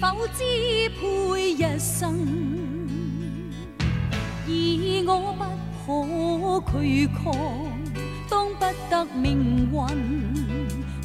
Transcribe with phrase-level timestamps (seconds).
[0.00, 0.44] 否支
[1.00, 2.14] 配一生，
[4.46, 4.50] 而
[5.06, 5.32] 我
[5.86, 7.32] 不可拒抗，
[8.28, 9.76] 当不得命运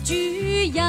[0.03, 0.13] 主
[0.77, 0.79] 人。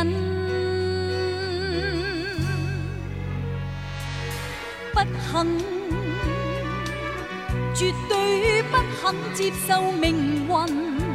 [4.93, 4.99] 不
[5.31, 5.47] 肯，
[7.75, 11.12] 绝对不肯接受命运。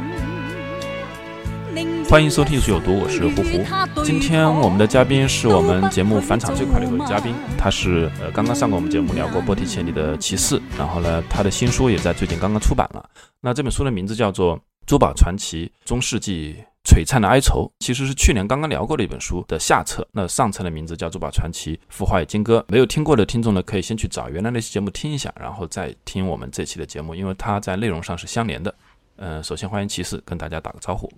[2.08, 4.02] 欢迎收听《艺术有毒》，我是胡胡。
[4.02, 13.10] 今天我们的嘉宾是我们节目返场最快的一位嘉宾，他是呃刚刚上过我们节目聊过波提切利的骑士，然后呢他的新书也在最近刚刚出版了。
[13.40, 14.56] 那这本书的名字叫做
[14.86, 20.06] 《珠宝传奇：中世纪璀璨的哀愁》，其实是去年刚刚聊过的一本书的下册。
[20.12, 22.58] 那上册的名字叫《珠宝传奇：浮华与金戈》。
[22.68, 28.74] 没有听过的听众呢，可以先去找原来那期节目听一下，然后再听我们这期的节目，因为它在内容上是相连的。
[29.16, 31.12] 嗯，首先欢迎骑士跟大家打个招呼。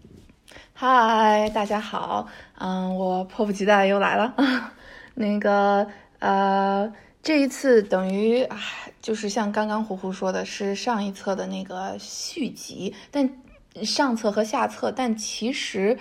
[0.82, 4.34] 嗨，大家好，嗯，我迫不及待又来了。
[5.12, 5.86] 那个，
[6.20, 6.90] 呃，
[7.22, 8.48] 这一次等于
[9.02, 13.30] 就是像刚刚胡胡说的，是上一册的那个续集，但
[13.84, 15.98] 上册和下册，但其实，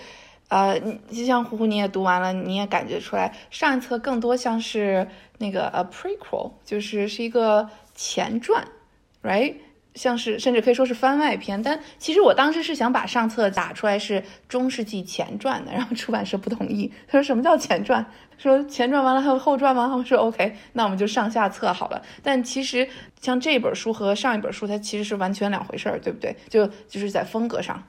[0.47, 0.79] 呃，
[1.11, 8.65] 就像胡胡你也读完了，你也感觉出来，上一册更多像是那个 a prequel，就是是一个前传
[9.23, 9.55] ，right？
[9.99, 18.05] 像是甚至可以说是番外篇，但其实我当时是想把上册打出来是中世纪前传的，然后出版社不同意，他说什么叫前传？
[18.37, 19.91] 说前传完了还有后传吗？
[19.93, 22.01] 我说 OK，那我们就上下册好了。
[22.23, 22.87] 但其实
[23.19, 26.33] 像这本书和上一本书，它其实是完全两回事儿，对不对？
[26.47, 27.83] 就就是在风格上。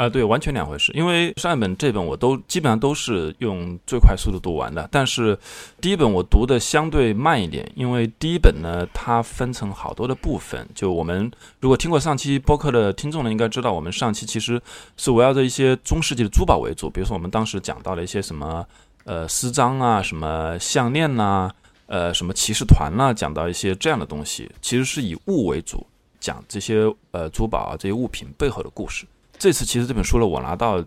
[0.00, 0.90] 啊，对，完全两回事。
[0.94, 5.38] 因为上一本、这本我都基本上都是用最快速度读完的，但是
[5.78, 10.66] 第一本我读的相对慢一点，因为第一本呢，它分成好多的部分。
[10.74, 11.30] 就我们
[11.60, 14.58] 如果听过上期播客的听众呢，应该知道我们上期其实
[14.96, 18.66] 是围绕着一些中世纪的珠宝为主，比如说我们当时讲到了一些什么
[19.04, 21.50] 呃丝章啊、什么项链呐、
[21.84, 25.86] 呃什么骑士团呐，讲到一些这样的东西，其实是以物为主，
[26.18, 29.04] 讲这些呃珠宝啊这些物品背后的故事。
[29.40, 30.84] 这次其实这本书呢，我拿到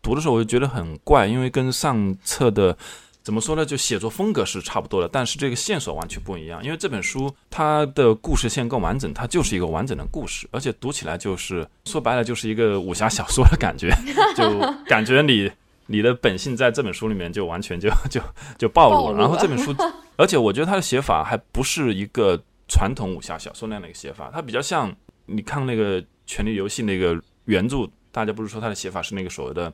[0.00, 2.78] 读的时候，我就觉得很怪，因为跟上册的
[3.24, 6.62] 怎么说呢，就写作风格是差不多的，但是这个线索完全不一样。
[6.62, 13.90] 因为这本书它的故事线更完整，它就是一个完整的故事，而且读起来就是说白了就是一个武侠小说的感觉，
[14.38, 14.56] 就
[14.86, 15.50] 感觉你
[15.86, 18.20] 你的本性在这本书里面就完全就就
[18.56, 19.18] 就暴露了。
[19.18, 19.74] 然后这本书，
[20.14, 24.94] 而且我觉得它的写法还不是一个传统武侠小说那样的一个写法，它比较像
[25.24, 27.90] 你看那个《权力游戏》那个原著。
[28.16, 29.70] 大家不是说他的写法是那个所谓的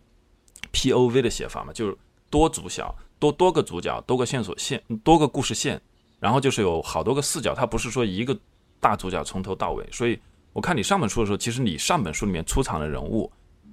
[0.73, 1.73] P O V 的写法嘛？
[1.73, 1.97] 就是
[2.29, 5.81] 多主角、多多个主角、多个线索线、多个故事线，
[6.19, 7.55] 然后就是有好多个视角。
[7.55, 8.37] 他不是说一个
[8.81, 9.89] 大主角从头到尾。
[9.93, 10.19] 所以
[10.53, 13.31] 我看你上本书的时候，其实你上本书里面出场的人物，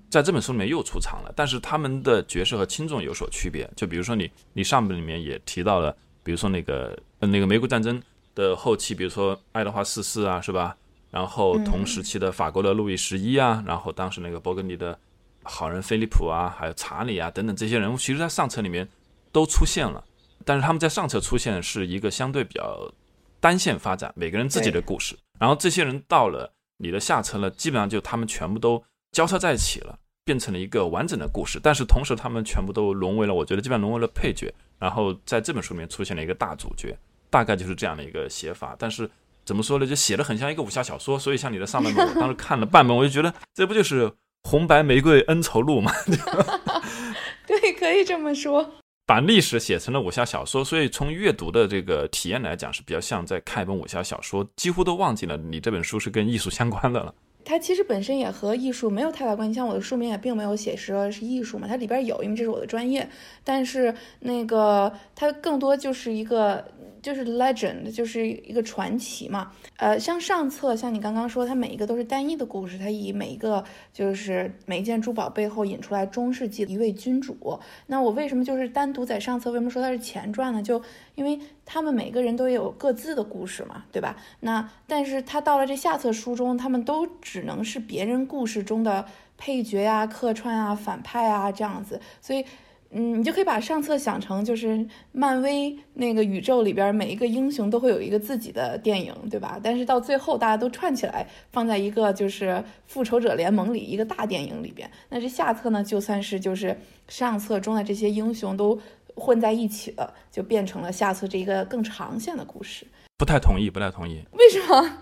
[0.07, 3.67] 在这本书里面又出场了，但是他们的角色和轻重有所区别。
[3.75, 7.99] 就比如说你，你上本里面也提到了，比如说那个那个玫瑰战争
[8.35, 10.77] 的后期，比如说爱德华四世啊，是吧？
[11.11, 14.97] 然后同时期的法国的路易十一啊，然后当时那个勃艮第的
[15.41, 18.87] 好人菲利普啊，还有查理啊等等这些人物，其实在上册里面
[19.31, 20.03] 都出现了，
[20.45, 22.93] 但是他们在上册出现是一个相对比较
[23.39, 25.17] 单线发展，每个人自己的故事。
[25.39, 31.59] 然后这些人到了你的下册了，基本上就他们全部都交叉在一起了，变成了一个完整的故事。
[31.63, 34.53] 但是同时他们全部都沦为了，我觉得基本上沦为了配角。
[34.77, 36.95] 然后在这本书里面出现了一个大主角，
[37.31, 38.75] 大概就是这样的一个写法。
[38.77, 39.09] 但是。
[39.49, 39.87] 怎么说呢？
[39.87, 44.11] 就写的很像一个武侠小说，所以像你的上半本，我当时看了半本，我就觉得这不就是
[44.43, 45.91] 红白玫瑰恩仇录吗？
[47.47, 48.75] 对，可以这么说。
[49.07, 57.11] 把历史写成了武侠小说，所以从阅读的这个体验来讲，是比较像在看一本武侠小说，几乎都忘记了你这本书是跟艺术相关的了。
[57.43, 63.09] 它其实本身也和艺术没有太大关系，像我的书名也并没有写说是艺术嘛，它里边有，因为这是我的专业，
[63.43, 66.63] 但是那个它更多就是一个。
[67.01, 69.51] 就是 legend，就是一个传奇嘛。
[69.77, 73.63] 呃，像上册，像你刚刚说，它每一个都是单一的故事，它以每一个
[73.93, 77.59] 就是每一件珠宝背后引出来中世纪一位君主。
[77.87, 79.51] 那我为什么就是单独在上册？
[79.51, 80.61] 为什么说它是前传呢？
[80.61, 80.81] 就
[81.15, 84.15] 因为他们每个人都有各自的故事嘛，对吧？
[84.41, 89.05] 那但是他到了这下册书中，他们都只能是别人故事中的
[89.37, 92.45] 配角呀、客串啊、反派啊这样子，所以。
[92.91, 99.59] 嗯，你就可以把上册想成就是漫威那个宇宙里边每一个英雄都会有一个自己的电影，对吧？
[99.61, 104.89] 但是到最后大家都串起来放在一个就是复仇者联盟里一个大电影里边。
[105.09, 106.75] 那这下册呢，就算是就是
[107.07, 108.79] 上册中的这些英雄都
[109.15, 112.87] 混在一起了，就变成了下册这一个更长线的故事。
[113.17, 114.23] 不太同意，不太同意。
[114.31, 114.97] 为什么？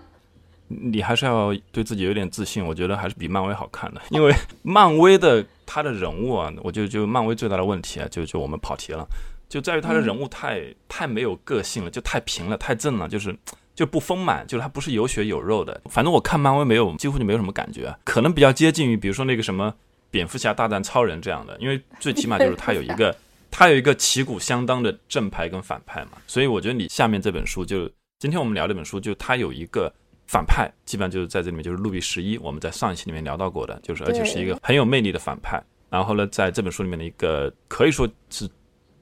[0.68, 4.32] 你还是要对自己有点自信，我觉得还是比漫威好看的，因为
[4.62, 9.06] 漫威的他的人物啊，我觉得就漫威最大的问题啊，就就我们跑题了，
[9.48, 13.34] 就在于他的人物太太没有个性了，就太平了，太正了，就是
[13.74, 15.80] 就不丰满，就是他不是有血有肉的。
[15.86, 19.74] 反正我看漫威没有，几乎就没有什么感觉，可能比较接近于比如说那个什么
[20.10, 23.16] 蝙蝠侠大战超人这样的，因为最起码就是他有一个
[23.50, 29.90] 他有一个旗鼓相当的正派跟反派嘛，所以我觉得你下面这本书就今天我们聊这本书，就他有一个。
[30.28, 35.60] 反派基本上就是在这里面，就是路易十一，我们在上一期里面聊到过的，就是而且是一个很有魅力的反派。
[35.88, 38.46] 然后呢，在这本书里面的一个可以说是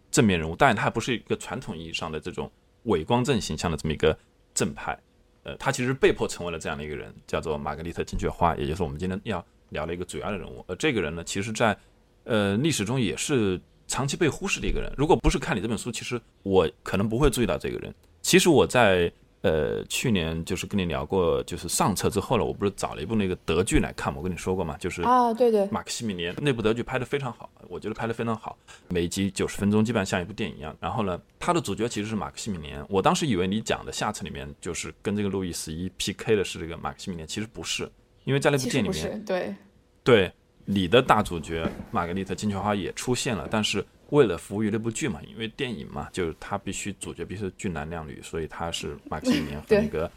[0.09, 2.49] 正面人物，但是他不是一个传统意义上的这种
[2.85, 4.17] 伪光正形象的这么一个
[4.55, 4.97] 正派。
[5.43, 10.65] 呃，他其实被迫成为了这样的一个人，叫做玛格丽特金雀花，也就是我们今天要聊的一个主要的人物。
[10.69, 11.77] 而这个人呢，其实在
[12.23, 14.93] 呃历史中也是长期被忽视的一个人。
[14.97, 17.93] 如果不是看你这本书，其实我可能不会注意到这个人。
[18.23, 19.13] 其实我在。
[19.43, 24.19] 呃，去年就是跟你聊过，就是上册之后了，我不是找了一部那个德剧来看吗？
[24.19, 30.77] 我跟你说过嘛，就是啊，对对，马克西米连那部德剧拍的非常好，我觉得拍的非常好，每集九十分钟，基本上像一部电影一样。
[30.81, 37.89] 然后呢，他的主角其实是马克西米连，我当时以为你讲的下册里面就是跟这个路易十一 PK 的是这个马克西米连，其实不是，
[38.25, 39.55] 因为在那部电影里面，对
[40.03, 40.33] 对，
[40.65, 43.85] 你的大主角玛格丽特金雀花也出现了，但是。
[44.11, 50.11] 为了服务于那部剧嘛，因为电影嘛，就是他必须主角必须是俊男靓女，所以他是马克西米连和那个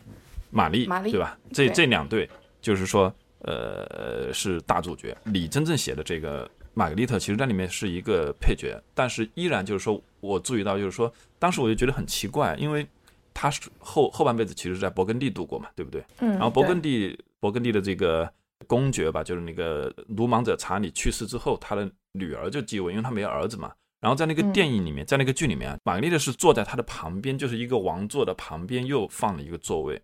[0.52, 1.38] 玛丽，对吧？
[1.52, 2.30] 这这两对
[2.62, 5.18] 就是说，呃，是大主角。
[5.24, 12.88] 你真正写的这个玛格丽特，其实在里面是一个配角，但是依然就是说我注意到，就是说当时我就觉得很奇怪，因为
[13.34, 16.04] 他是后后半辈子其实是在勃艮第度过嘛，对不对？
[16.20, 16.30] 嗯。
[16.32, 18.32] 然后勃艮第勃艮第的这个
[18.70, 21.92] 公爵吧，就是那个鲁莽者查理去世之后，他的。
[22.14, 23.72] 女儿就继位，因为他没儿子嘛。
[24.02, 30.02] 然后在那个电影里面，在那个剧里面，玛格丽特是坐在他的旁边，就是一个王座的旁边又放了一个座位，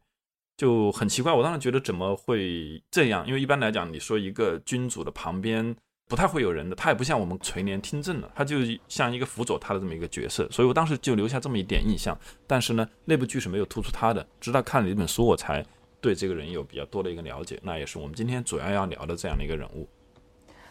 [0.56, 1.34] 就很奇怪。
[1.34, 3.26] 我当时觉得怎么会这样？
[3.26, 5.76] 因为一般来讲，你说一个君主的旁边
[6.08, 8.58] 不太会有人的，他也不像我们垂帘听政的，他就
[8.88, 10.48] 像一个辅佐他的这么一个角色。
[10.52, 12.16] 所以我当时就留下这么一点印象。
[12.46, 15.66] 但是呢，那部剧是没有突出他的，直到看了一本书，我才
[16.06, 17.60] 对这个人有比较多的一个了解。
[17.64, 19.88] 那也是我们今天主要要聊的这样的一个人物。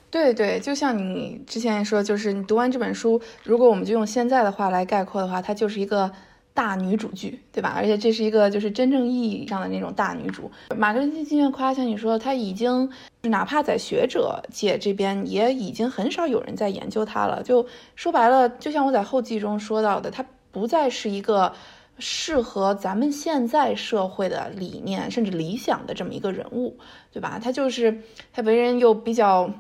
[0.08, 6.08] 对对，就像你之前说，就是你读完这本书，如果我们就用现在的话来概括的话，它就是一个
[6.52, 7.72] 大女主剧，对吧？
[7.74, 10.48] 而且这是一个就是真正意义上的那种大女主。
[10.76, 12.88] 马格丽特金雀花，像你说，她已经
[13.22, 17.42] 哪怕在学者界这边，也已经很少有人在研究她了。
[17.42, 17.66] 就
[17.96, 21.52] 说白了，就像我在后记中说到的，她不再是一个
[21.98, 26.76] 适合咱们现在社会的理念甚至理想的这么一个人物，
[27.12, 27.40] 对吧？
[27.42, 28.00] 他就是
[28.32, 29.50] 他为人又比较。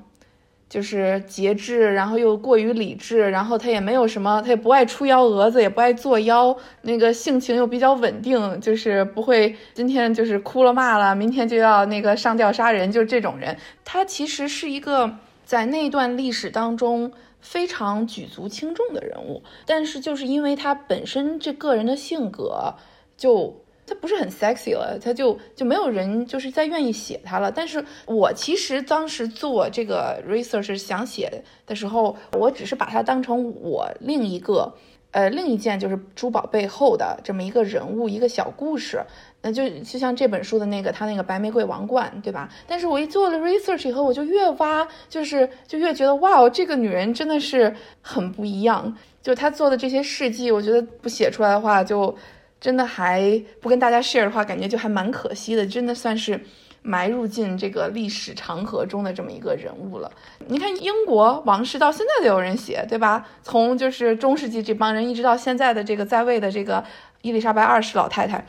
[0.66, 13.56] 就是节制，然后又过于理智，然后他也没有什么，他也不爱出幺蛾子，也不爱作妖，那个性情又比较稳定，就是不会今天就是哭了骂了，明天就要那个上吊杀人，就是这种人。
[13.84, 17.12] 他其实是一个在那段历史当中
[17.44, 22.74] 非常举足轻重的人物，但是就是因为他本身这个人的性格
[23.16, 23.60] 就。
[23.86, 27.52] 他不是很 sexy 了，他就就没有人就是再愿意写他了。
[27.52, 34.74] 但是我其实当时做这个 research 想写的时候，我只是把它当成我另一个，
[35.10, 39.04] 呃，另一件就是珠宝背后的这么一个人物，一个小故事。
[39.44, 42.48] 那就就像这本书的那个他那个白玫瑰王冠，对吧？
[42.66, 47.72] 但是我一做了 research 以后，我就越挖，就是就越觉得哇哦，这个女人真的是
[48.02, 48.96] 很不一样。
[49.22, 52.16] 就她做的这些事迹，我觉得不写出来的话就。
[52.60, 55.66] 真的还不跟大家 share 的话，感觉就还蛮可惜的。
[55.66, 56.40] 真的算是
[56.80, 60.10] 埋入进这个历史长河中的这么一个人物了。
[60.46, 63.26] 你看，英国王室到现在都有人写，对吧？
[63.42, 66.82] 从就是中世纪这帮人，一直到现在的这个在位的这个
[67.20, 68.46] 伊丽莎白二世老太太。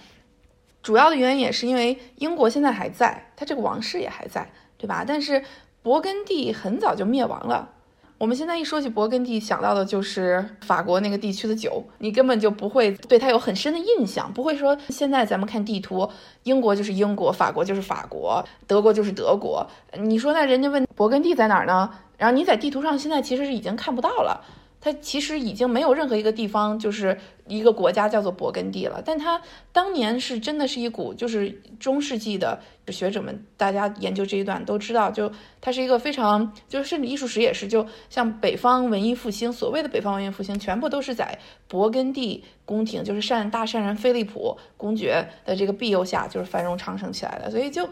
[0.85, 5.03] 主要的原因也是因为英国现在还在，它这个王室也还在，对吧？
[5.03, 5.41] 但是
[5.83, 7.71] 勃艮第很早就灭亡了。
[8.19, 16.07] 我们现在一说起勃艮第，想到的就是法国那个地区的酒，你根本就不会对它有很深的印象，不会说现在咱们看地图，
[16.43, 19.67] 英国就是英国，法国就是法国，德国就是德国。
[19.97, 21.89] 你说那人家问勃艮第在哪儿呢？
[22.19, 24.45] 然后你在地图上现在其实是已经看不到了。
[24.85, 29.01] 它其实已经没有任何一个地方就是一个国家叫做勃艮第了。
[29.03, 47.49] 但它当年是真的是一股，就是中世纪的学者们，大家研究这一段都知道，就它是一个非常，就是甚至艺术史也是，就像北方文艺复兴，所谓的北方文艺复兴，全部都是在勃艮第宫廷，就是善大善人菲利普公爵的这个庇佑下，就是繁荣昌盛起来的。
[47.49, 47.89] 所以就。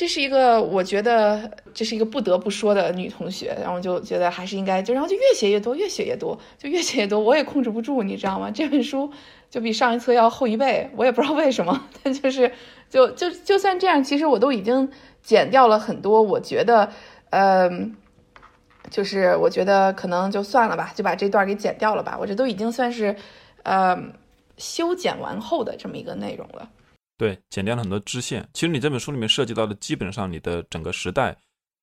[0.00, 8.50] 这是一个，我觉得这是一个不得不说的女同学，然后就觉得还是应该就，然后就越写越多，越写越多，就越写越多，我也控制不住，你知道吗？
[8.50, 9.12] 这本书
[9.50, 12.50] 就比上一册要厚一倍，我也不知道为什么，但就是
[12.88, 14.90] 就就就算这样，其实我都已经
[15.20, 16.90] 剪掉了很多，我觉得，
[17.28, 17.94] 嗯，
[18.88, 23.14] 就是我觉得可能就算了吧，就把这段给剪掉了吧，我这都已经算是，
[23.64, 24.02] 呃，
[24.56, 26.70] 修剪完后的这么一个内容了。
[27.20, 28.48] 对，剪掉了很多支线。
[28.54, 31.36] 其实你这本书里面涉及到的，基本上你的整个时代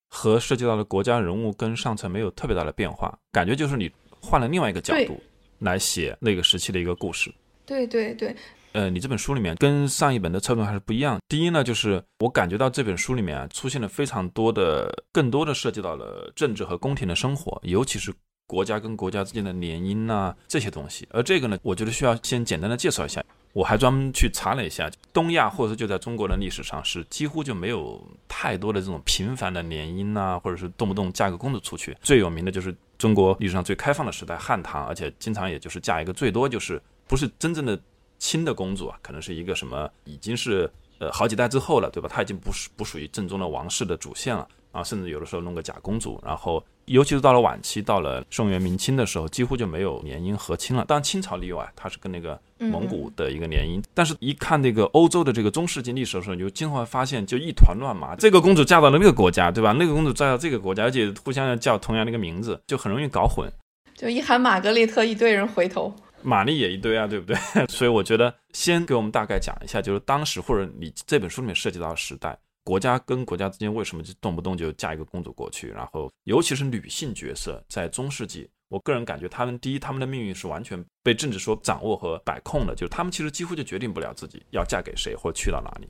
[0.08, 3.88] 和涉及到的国家人物跟上层没有特别大的变化，感觉就是你
[4.20, 5.22] 换了另外一个角度
[5.60, 7.32] 来写那个时期的一个故事。
[7.64, 8.34] 对对对。
[8.72, 11.20] 呃，你这本书里面跟上一本的侧重还是不一样。
[11.28, 18.12] 第一呢，就是我感觉到这本书里面啊出现了非常多的、更多的涉及到了政治和宫廷的生活，尤其是
[18.48, 21.06] 国家跟国家之间的联姻呐这些东西。
[21.10, 23.24] 而这个呢，我觉得需要先简单的介绍一下。
[23.58, 31.96] 我还专门去查了一下，东亚或者说就在中国的历史上是几乎就没有太多的这种频繁的联姻呐，或者是动不动嫁个公主出去。
[32.00, 37.76] 最有名的就是中国历史上最开放的时代汉唐，而且经常也就是嫁一个最多就是不是真正的
[38.16, 42.08] 亲的公主啊，可能是一个什么已经是呃好几代之后了，对吧？
[42.08, 46.64] 她已经不是不属于正宗的王室的主线了啊，甚至有的时候弄个假公主，然后。
[46.88, 50.84] 尤其是到了晚期，到了宋元明清的时候，几乎就没有联姻和亲了。
[50.86, 53.82] 当然清朝例外，它是跟那个蒙古的一个联姻。
[53.94, 58.16] 但是，一看那个欧洲的这个中世纪历史的时候，你就经常会发现，就一团乱麻。
[58.16, 59.72] 这个公主嫁到了那个国家，对吧？
[59.72, 63.50] 那个公主嫁到这个国家，而且互相要叫同样的一个名字，就很容易搞混。
[63.94, 65.94] 就一喊玛格丽特，一堆人回头。
[66.22, 67.36] 玛丽也一堆啊，对不对？
[67.68, 72.36] 所以我觉得，先给我们大概讲一下，就是当时或者你这本书里面涉及到的时代。
[72.68, 75.68] 国家跟国家之间为什么就动不动就嫁一个公主过去？
[75.68, 85.88] 然后，尤其是女性角色，在中世纪，我个人感觉她们第一，她们的命运是完全被政治所掌握和摆控的，就是她们其实几乎就决定不了自己要嫁给谁或去到哪里。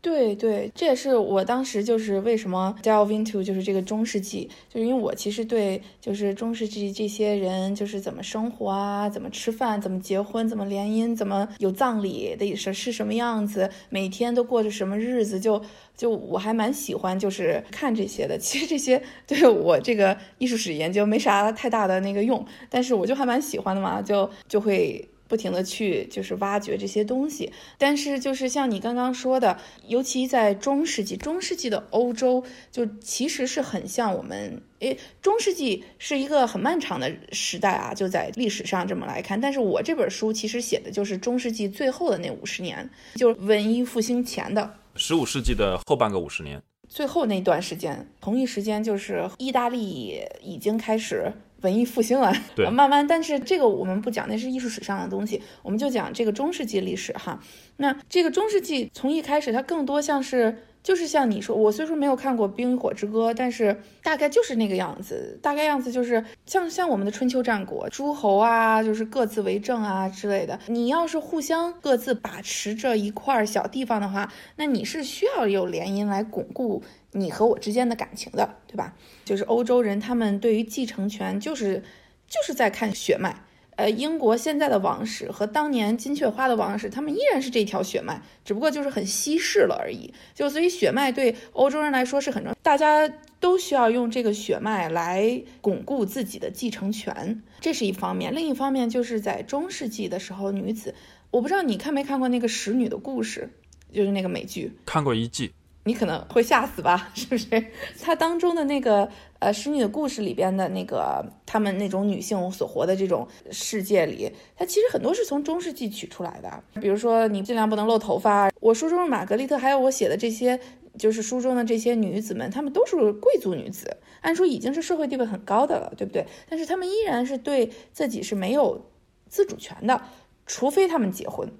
[0.00, 15.60] 对对，这也是我当时就是为什么 delve into 就是这个中世纪，就是因为我其实对就是中世纪这些人就是怎么生活啊，怎么吃饭，怎么结婚，怎么联姻，怎么有葬礼的是是什么样子，每天都过着什么日子，就
[15.96, 18.38] 就我还蛮喜欢就是看这些的。
[18.38, 25.08] 其实这些对我这个艺术史研究没啥太大的那个用，但是我就还蛮喜欢的嘛，就就会。
[25.28, 29.56] 不停的去就是挖掘这些东西，但是就是像你刚刚说的，
[29.86, 32.42] 尤其在中世纪，中世纪的欧洲
[32.72, 39.38] 就其实是很像我们，诶，中世纪是一个很漫长的时代啊，就在历史上这么来看。
[39.38, 51.30] 但是我这本书其实写的就是中世纪最后的那五十年，就是文艺复兴前的十五世纪的后半个五十年，最后那段时间，同一时间就是意大利已经开始。
[51.62, 57.40] 文艺复兴了，对， 慢慢，但是这个我们不讲，那是艺术史上的东西，我们就讲这个中世纪历史哈。
[57.78, 70.58] 那这个中世纪从一开始，它更多像是，就是像你说，我虽说没有看过《冰与火之歌》，但是大概就是那个样子，大概样子就是像像我们的春秋战国，诸侯啊，就是各自为政啊之类的。
[70.66, 76.82] 你要是互相各自把持着一块小地方的话，那你是需要有联姻来巩固。
[77.10, 78.94] 你和我之间的感情的，对吧？
[79.26, 81.82] 就是欧洲人，他们对于继承权就是
[82.26, 83.44] 就是在看血脉。
[83.78, 90.12] 呃，英国现在的王室和当年金雀花的王室，他们依然是这条血脉，只不过就是很稀释了而已。
[90.34, 93.08] 就所以血脉对欧洲人来说是很重要，大家
[93.38, 98.34] 都需要用这个血脉来巩固自己的继承权，这是一方面。
[98.34, 100.92] 另一方面就是在中世纪的时候，女子，
[101.30, 103.48] 我不知道你看没看过那个使女的故事，
[103.92, 105.52] 就是那个美剧，看过一季。
[105.84, 107.10] 你可能会吓死吧？
[107.14, 107.64] 是不是？
[108.02, 109.08] 它当中的那个
[109.38, 116.62] 呃使女的故事里边的那个他们那种女性所活的这种世界里，它其实很多是从中世纪取出来的。
[116.80, 118.50] 比如说，你尽量不能露头发。
[118.60, 120.58] 我书中的玛格丽特，还有我写的这些，
[120.98, 126.26] 就是书中的这些女子们，她们都是贵族女子，按说已经是社会地位很高的了，对不对？
[126.48, 128.86] 但是她们依然是对自己是没有
[129.28, 130.02] 自主权的，
[130.46, 131.52] 除非她们结婚。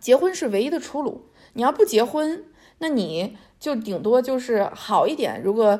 [0.00, 1.26] 结婚是唯一的出路。
[1.52, 2.44] 你要不结婚。
[2.78, 5.78] 那你就顶多就是好一点，如果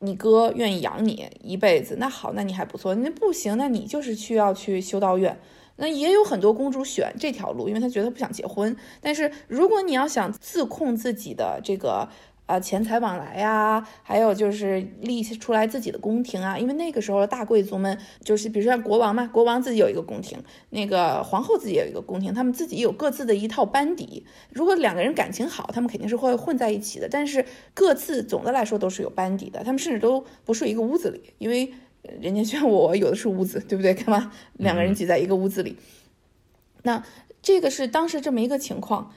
[0.00, 2.94] 你哥愿意养你一辈子，那好，那你还不错。
[2.96, 5.38] 那不行，那你就是需要去修道院。
[5.76, 8.74] 那也有很多公主选这条路，因为她觉得她不想结婚。
[9.00, 12.08] 但是如果你要想自控自己的这个
[12.46, 16.56] 呃钱财往来呀，还有就是立出来自己的宫廷啊。
[16.58, 20.38] 因为那个时候大贵族们就是比如说像国王嘛，国王自己有一个宫廷，
[20.70, 24.24] 那个皇后自己有一个宫廷，他们自己有各自的一套班底。
[24.50, 27.08] 如果两个人感情好，他们肯定是会混在一起的。
[27.10, 31.72] 但是各自总的来说都是有班底的，他们甚至都不睡一个屋子里，因为
[32.20, 33.92] 人家像我有的是屋子，对不对？
[33.92, 35.76] 干嘛两个人挤在一个屋子里？
[36.84, 37.02] 那
[37.42, 39.12] 这个是当时这么一个情况。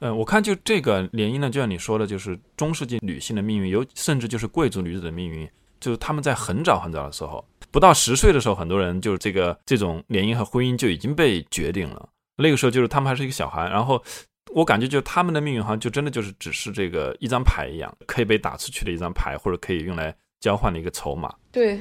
[0.00, 5.48] 嗯，我看就这个联姻呢，就像你说的，就是中世纪女性的命运，有甚至就是贵族女子的命运，
[5.80, 12.08] 就是他们在很早很早的时候，不到十岁的时候，很多人就是这个这种联姻和婚姻就已经被决定了。
[12.36, 14.00] 那个时候就是他们还是一个小孩，然后
[14.54, 21.34] 我感觉就他们的命运好像就真的就是只是这个一张牌一样，可以被打出去的一张牌，或者可以用来交换的一个筹码。
[21.50, 21.80] 对。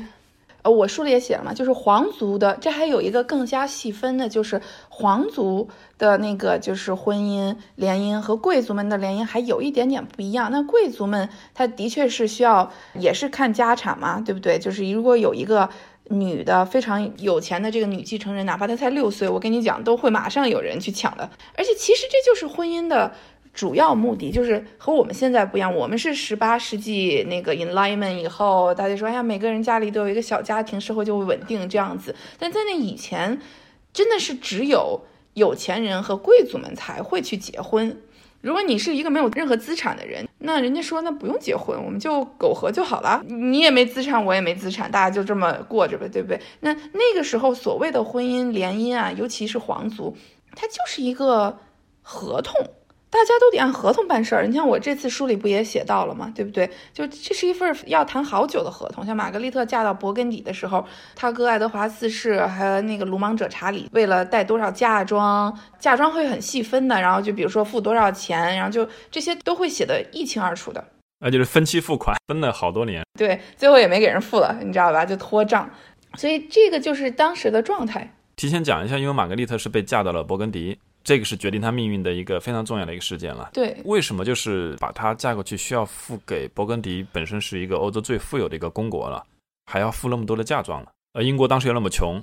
[0.70, 10.50] 我书里也写了嘛，就是皇族的，这还有一个更加细分的，就是皇族的那个就是婚姻联姻和贵族们的联姻还有一点点不一样。
[10.52, 14.60] 那贵族们他的确是需要，也是看家产嘛，对不对？
[14.60, 15.70] 就是如果有一个
[16.10, 21.30] 女的非常有钱的这个女继承人，哪怕她才六岁，我跟你讲，都会马上有人去抢的。
[21.56, 23.14] 而且其实这就是婚姻的。
[23.58, 32.16] 主要目的就是和我们现在不一样，我们是十八世纪那个 Enlightenment 以后，大家说，哎呀，每个人家里都有一个小家庭，社会就会稳定这样子。
[32.38, 33.42] 但在那以前，
[33.92, 35.02] 真的是只有
[35.34, 38.00] 有钱人和贵族们才会去结婚。
[38.42, 43.24] 如果你是一个没有任何资产的人，那人家说那不用结婚，我们就苟合就好了。
[43.28, 46.40] 你也没资产，我也没资产，大家就这么过着呗，对不对？
[46.60, 50.16] 那那个时候所谓的婚姻联姻啊，尤其是皇族，
[50.56, 51.58] 它就是一个
[52.04, 52.54] 合同。
[53.10, 54.46] 大家都得按合同办事儿。
[54.46, 56.32] 你像我这次书里不也写到了吗？
[56.36, 56.70] 对不对？
[56.94, 59.06] 就这是一份要谈好久的合同。
[59.06, 60.86] 像玛格丽特嫁到勃艮第的时候，
[61.16, 67.00] 她哥爱德华四世还有那个鲁莽者查理为了带多少嫁妆，嫁妆会很细分的。
[67.00, 70.84] 然后就比如说付多少钱，然后就这些都会写得一清二楚的。
[71.20, 73.04] 那就是分期付款，分了好多年。
[73.18, 75.06] 对，最后也没给人付了，你知道吧？
[75.06, 75.70] 就拖账。
[76.16, 78.14] 所以这个就是当时的状态。
[78.36, 80.78] 提前讲一下，因为玛格丽特是被嫁到了勃艮第。
[81.08, 83.50] 这个是决定她命运的一个非常重要的一个事件了。
[83.54, 89.26] 对，为什么就是把她嫁过去需要付给勃艮第本身是一个欧洲最富有的一个公国了，
[89.68, 90.92] 还要付那么多的嫁妆了？
[91.14, 92.22] 而英国当时又那么穷，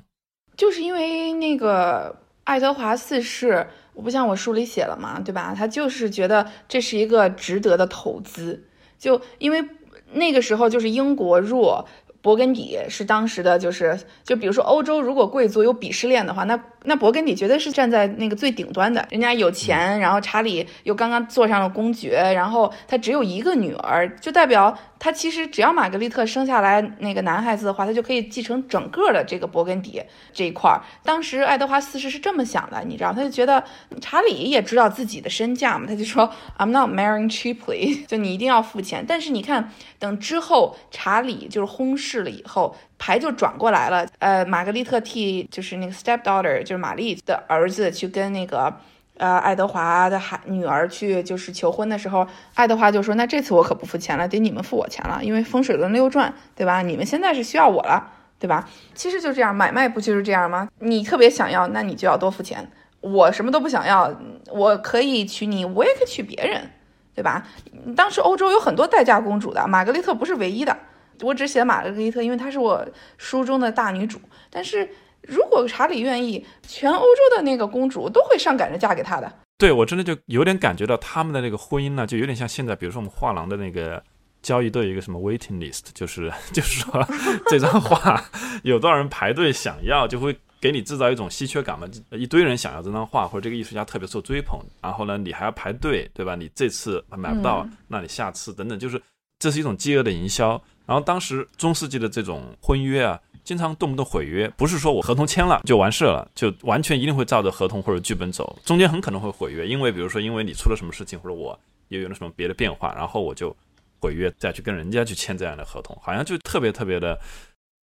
[0.55, 5.55] 就是因为那个爱德华四世，我不像我书里写了嘛，对吧？
[5.57, 8.69] 他就是觉得这是一个值得的投资，
[8.99, 9.67] 就因为
[10.13, 11.89] 那个时候就是英国弱。
[12.23, 19.07] 勃艮第是当时的，就是就比如说欧洲，如果贵族有鄙视链的话，那那勃艮第绝对是站在那个最顶端的。
[19.11, 30.83] 人家有钱，然后查理又刚刚坐上了公爵，然后他只有一个女儿，就代表他其实只要玛格丽特生下来那个男孩子的话，他就可以继承整个的这个勃艮第这一块儿。
[31.05, 33.63] 当时爱德华四世是这么想的，你知道，他就觉得
[34.01, 39.05] 查理也知道自己的身价嘛，他就说 I'm not marrying cheaply， 就你一定要付钱。
[39.07, 42.25] 但是你看，等之后查理就是薨逝。
[42.25, 44.07] 了以后，牌就转过来了。
[44.19, 48.73] 呃，玛格丽特替就是那个 stepdaughter，就是玛丽的儿子去跟那个
[49.19, 56.83] 呃爱德华的孩女儿去就是求婚的时候，爱德华就说：“那这次我可不付钱了，得你们付我钱了，因为风水轮流转，对吧？
[56.83, 58.69] 你们现在是需要我了，对吧？
[58.95, 60.69] 其实就这样，买卖不就是这样吗？
[60.79, 62.71] 你特别想要，那你就要多付钱。
[63.01, 64.11] 我什么都不想要，
[64.51, 66.71] 我可以娶你，我也可以娶别人，
[67.15, 67.47] 对吧？
[67.95, 70.75] 当时欧洲有很多待嫁公主的，玛格丽特不是唯一的。”
[71.21, 72.87] 我只写玛格丽特，因为她是我
[73.19, 74.21] 书中的大女主。
[74.51, 74.89] 但是
[75.23, 79.33] 如果查理愿意，全欧洲的那个公主都会上赶着嫁给他的。
[79.57, 84.03] 对我真的就有点感觉到他们的那个婚姻呢，就有点像现在，比如说我们画廊的那个
[84.43, 87.09] 交易都有一个什么 waiting list，就是 就是说
[87.47, 88.23] 这张画
[88.63, 91.89] 有多少人排队想要，就会给你制造一种稀缺感嘛。
[92.11, 96.35] 一堆人想要这张画，或者这个艺术家特别受追捧，然后呢，你还要排队，对吧？
[96.35, 99.01] 你这次买不到，那你下次等等，就是
[99.39, 100.61] 这是一种饥饿的营销。
[100.87, 113.57] 然后当时中世纪的这种婚约啊，经常动不动毁约，不是说我合同签了就完事了，就完全一定会照着合同或者剧本走，中间很可能会毁约，因为比如说因为你出了什么事情，或者我又有了什么别的变化，然后我就
[114.01, 117.19] 毁约，再去跟人家去签这样的合同，好像就特别特别的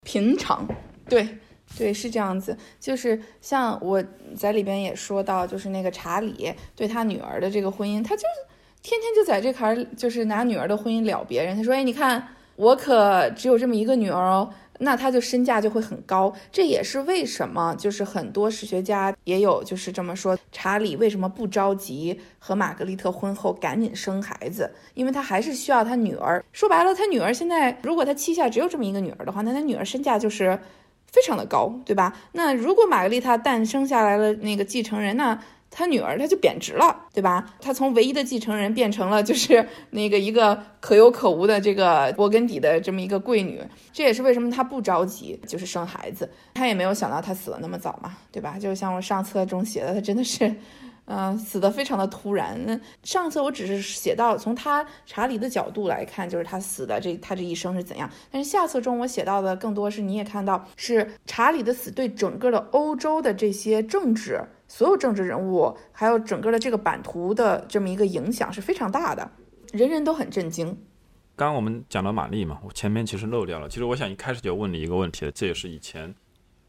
[0.06, 0.68] 平常。
[1.08, 1.26] 对
[1.78, 4.04] 对，是这样子，就是像我
[4.36, 8.28] 在里边也说到，就是那个查理对他女儿的这个婚姻，他就是
[8.82, 12.36] 天天就在这坎儿，就是拿女儿的婚姻了别人，他说，哎，你看。
[12.60, 16.34] 我可只有这么一个女儿哦，那她就身价就会很高。
[16.52, 24.69] 这也是为什么，就是很多史学家也有就是这么说：查理为什么不着急和玛格丽特婚后赶紧生孩子？
[24.93, 26.43] 因为他还是需要他女儿。
[26.52, 30.60] 说白了，他女儿现在如果他膝下只有这么一个女儿的话，那他女儿身价就是
[31.08, 32.13] 非常的高，对吧？
[32.34, 35.39] 那如果玛格丽特诞生下来了那个继承人，那
[35.72, 37.54] 他女儿他就贬值了，对吧？
[37.62, 43.62] 他从唯一的继承人变成了就是 那个一个可有可无的这个勃艮第的这么一个贵女。
[43.92, 48.58] 这也是为什么他不着急就是生孩子，他也没有想到他死了那么早嘛，对吧？
[48.60, 50.56] 就像我上册中写的，他真的是。
[51.12, 52.56] 嗯，死的非常的突然。
[52.68, 58.08] 那上次我只是写到从他查理的角度来看，就是他死的这他这一生是怎样。
[58.30, 69.30] 但是下册中我写到的更多是你也看到，是查理的死对整个的欧洲的这些政治，所有政治人物，还有整个的这个版图的这么一个影响是非常大的，
[69.74, 70.68] 人人都很震惊。
[71.36, 73.68] 刚刚我们讲到玛丽嘛，我前面其实漏掉了。
[73.68, 76.14] 其实我想一开始就问你一个问题了，这也是以前。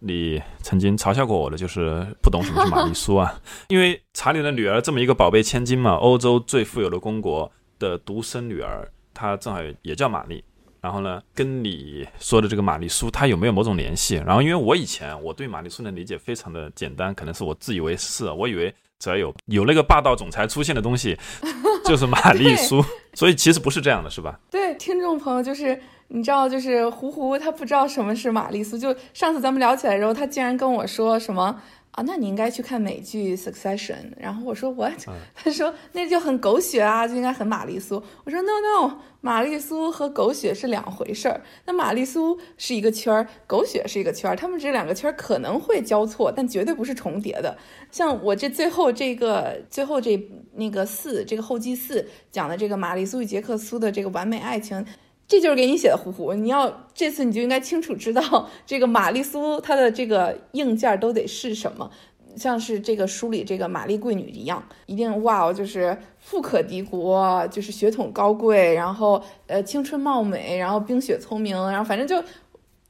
[0.03, 10.43] 你曾经嘲笑过我的，就是不懂什么是玛丽苏啊， 因为查理的女儿这么一个宝贝千金嘛，欧洲最富有的公国的独生女儿，她正好也叫玛丽。
[10.81, 14.17] 然后呢，跟你说的这个玛丽苏，它有没有某种联系？
[14.17, 21.17] 然后因为我以前我对玛丽苏的理解非常的简单，可能是我自以为是，我以为只要有有那个霸道总裁出现的东西，
[21.85, 24.39] 就是玛丽苏，所以其实不是这样的，是吧？
[24.51, 25.81] 对，听众朋友就是。
[26.13, 28.77] 你知道，就是胡胡他不知道什么是玛丽苏。
[28.77, 31.57] 就上次咱们聊起来之后，他竟然跟我说什么
[31.93, 32.03] 啊？
[32.07, 33.95] 那你应该去看美剧《Succession》。
[34.17, 34.95] 然后我说 What？
[35.35, 38.03] 他说那就很狗血啊，就应该很玛丽苏。
[38.25, 41.43] 我说 No No，玛丽苏和狗血是两回事儿。
[41.67, 47.57] 那玛丽苏是一个圈儿，狗血是一个圈儿，他们这两个圈儿可能会交错，但绝对不是重叠的。
[47.91, 54.85] 像我这最后这个最后这那个四这个后记四讲的这个玛丽苏与杰克苏的这个完美爱情。
[55.31, 56.35] 这就是给你写的，呼呼！
[56.35, 61.89] 你要这次你就应该清楚知道 这个玛丽苏她的这个硬件都得是什么，
[62.35, 72.21] 像是这个书里这个玛丽贵女一样，一定哇哦，就是富可敌国，就是血统高贵，然后呃青春貌美，然后冰雪聪明，然后反正就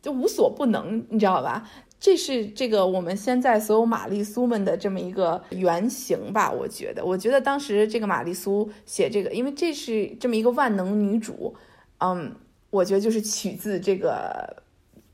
[0.00, 1.68] 就无所不能，你知道吧？
[2.00, 6.50] 这是这个我们现在所有玛丽苏们的这么一个原型吧？
[6.50, 11.54] 我觉得，我觉得当时这个玛丽苏写这个，因为这是这么一个万能女主。
[12.00, 12.34] 嗯，
[12.70, 14.62] 我觉得就是取自这个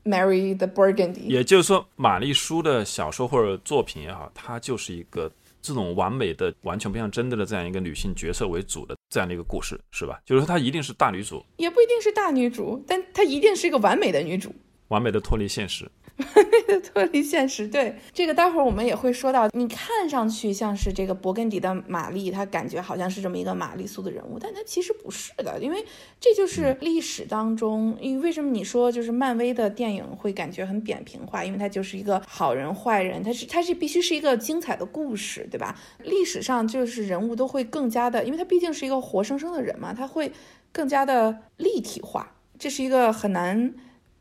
[0.03, 10.19] Mary the Burgundy，也就是说，玛丽苏的小说或者作品也好，它就是一个这种完美的、完全不像真的的这样一个女性角色为主的这样的一个故事，是吧？
[10.25, 14.53] 就是说，她一定是大女主，也不一定是大女主，但她一定是一个完美的女主，
[14.87, 15.89] 完美的脱离现实。
[16.83, 19.47] 脱离现实，对这个待会儿我们也会说到。
[19.53, 25.85] 你看上去像是这个勃艮第的玛丽，她感觉好像是这么一个玛丽苏的人物，但她其实不是的，因为
[26.19, 27.95] 这就是历史当中。
[28.01, 31.45] 因为为什么你说就是漫威的电影会感觉很扁平化？
[31.45, 35.79] 因为它就是一个好人坏人，它是它是必须是一个精彩的故事，对吧？
[36.03, 40.31] 历史上就是人物都会更加的，因为它毕竟是一个活生生的人嘛，他会
[40.71, 42.33] 更加的立体化。
[42.57, 43.75] 这是一个很难。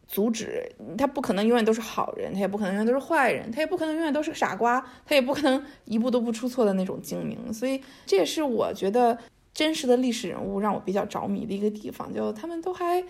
[0.07, 7.53] 阻止他不可能永远都是好人，他也不可能永远都是坏人，他也不可能永远都是个傻瓜，他也不可能一步都不出错的那种精明。
[7.53, 9.19] 所以这也是我觉得
[9.53, 13.03] 真实的历史人物让我比较着迷的一个地方，就他们都还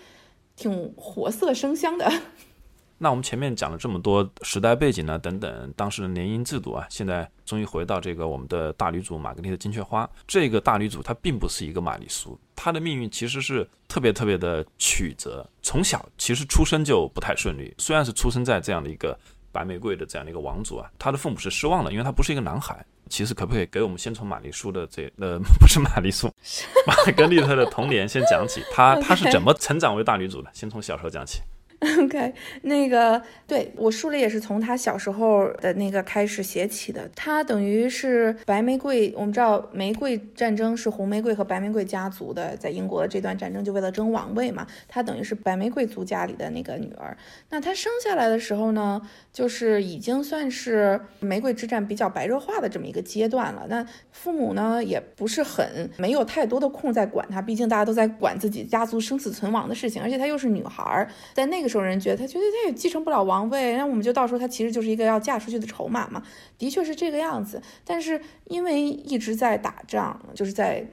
[0.55, 2.11] 挺活色生香的。
[2.97, 10.09] 那我们前面讲了这么多时代背景呢，等等，当时的联姻制度啊，现在终于回到这个我们的大女主玛格丽特金雀花。
[10.25, 15.47] 这个大女主她并不是一个玛丽苏，她的命运其实是特别特别的曲折。
[15.61, 19.17] 从小其实出生就不太顺利，虽然是出生在这样的一个
[19.51, 22.83] 白玫瑰的这样的一个王族啊，她的父母是失望的，因为她不是一个男孩。
[23.09, 26.27] 其实可不可以给我们先从玛丽苏的这呃不是玛丽苏，
[26.85, 30.49] 玛格丽特的童年先讲起，她她是怎么成长为大女主的？
[30.53, 31.41] 先从小时候讲起。
[32.03, 37.07] OK，那个对我书里也是从他小时候的那个开始写起的。
[37.15, 44.65] 他等于是白玫瑰，我们知道玫瑰战争是红玫瑰和白玫瑰家族的，在英国这段战争就为了争王位嘛。
[44.87, 47.15] 他等于是白玫瑰族家里的那个女儿。
[47.51, 48.99] 那他生下来的时候呢，
[49.31, 53.67] 就是已经算是玫瑰之战比较白热化的这么一个阶段了。
[53.69, 61.66] 那父母呢，也不是很没有太多的空在管他，毕竟大家都在管自己家族生死存亡的事情，而且她又是女孩，在那个。
[61.67, 66.23] 时候人觉得他觉得他也继承不了王位，那我们就到时候他其实就是一个要嫁出去的筹码嘛，
[66.57, 67.61] 的确是这个样子。
[67.83, 70.85] 但是因为一直在打仗，就是在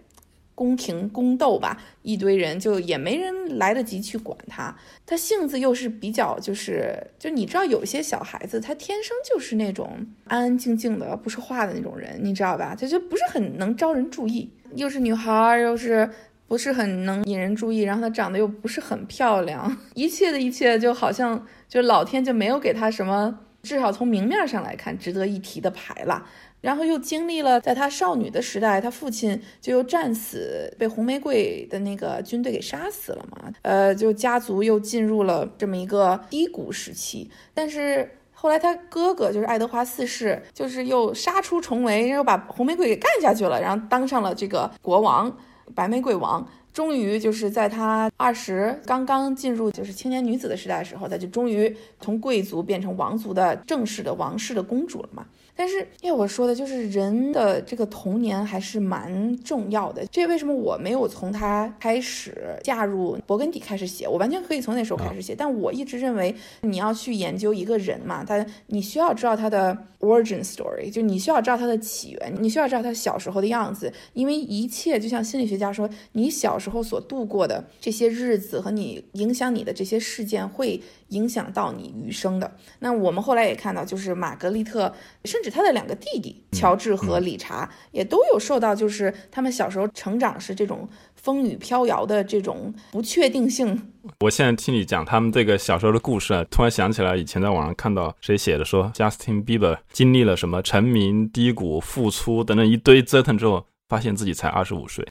[0.54, 4.76] 宫廷宫斗吧，一堆人就也没人来得及去管他。
[5.04, 12.76] 他性子又是比较就是就你知道有些小孩子他天生就是那种安安静静的不说话的那种人，你知道吧？
[12.78, 16.10] 他就不是很能招人注意，又是女孩，又是。
[16.46, 26.26] 不是很能引人注意，然后她长得又不是很漂亮， 一切的一切就好像就老天就没有给她什么，至少从明面上来看值得一提的牌了。
[26.60, 37.30] 然后又经历了在她少女的时代，她父亲就又战死，被红玫瑰的那个军队给杀死了嘛，呃，就家族又进入了这么一个低谷时期。
[37.52, 45.36] 但是后来他哥哥就是爱德华四世，就是又杀出重围，又把红玫瑰给干下去了，然后当上了这个国王，
[45.74, 46.46] 白玫瑰王。
[46.72, 55.24] 终于就是在她二十刚刚进入就是青年女子的时代的时候，她就终于从贵族变成王族的正式的王室的公主了嘛。
[55.56, 60.04] 但是，因为我说的就是人的这个童年还是蛮重要的。
[60.06, 64.08] 这为什么我没有从他开始嫁入勃艮第开始写？
[64.08, 65.34] 我完全可以从那时候开始写。
[65.34, 80.80] 但我一直认为，你要去研究一个人嘛，他你需要知道他的 origin story，就你需要知道他的起源，你需要知道他小时候的样子，因为一切就像心理学家说，你小时候所度过的这些日子和你影响你的这些事件会。
[81.08, 82.50] 影响到你余生的。
[82.80, 84.92] 那我们后来也看到，就是玛格丽特，
[85.24, 93.92] 甚至他的两个弟弟乔治和理查，也都有受到，就是他们小时候成长是这种风雨飘摇的这种不确定性。
[94.20, 105.06] 我现在听你讲他们这个小时候的故事啊，突然想起来以前在网上看到谁写的，说 Justin Bieber 经历了什么成名、低谷、复出等等一堆折腾之后，发现自己才二十五岁。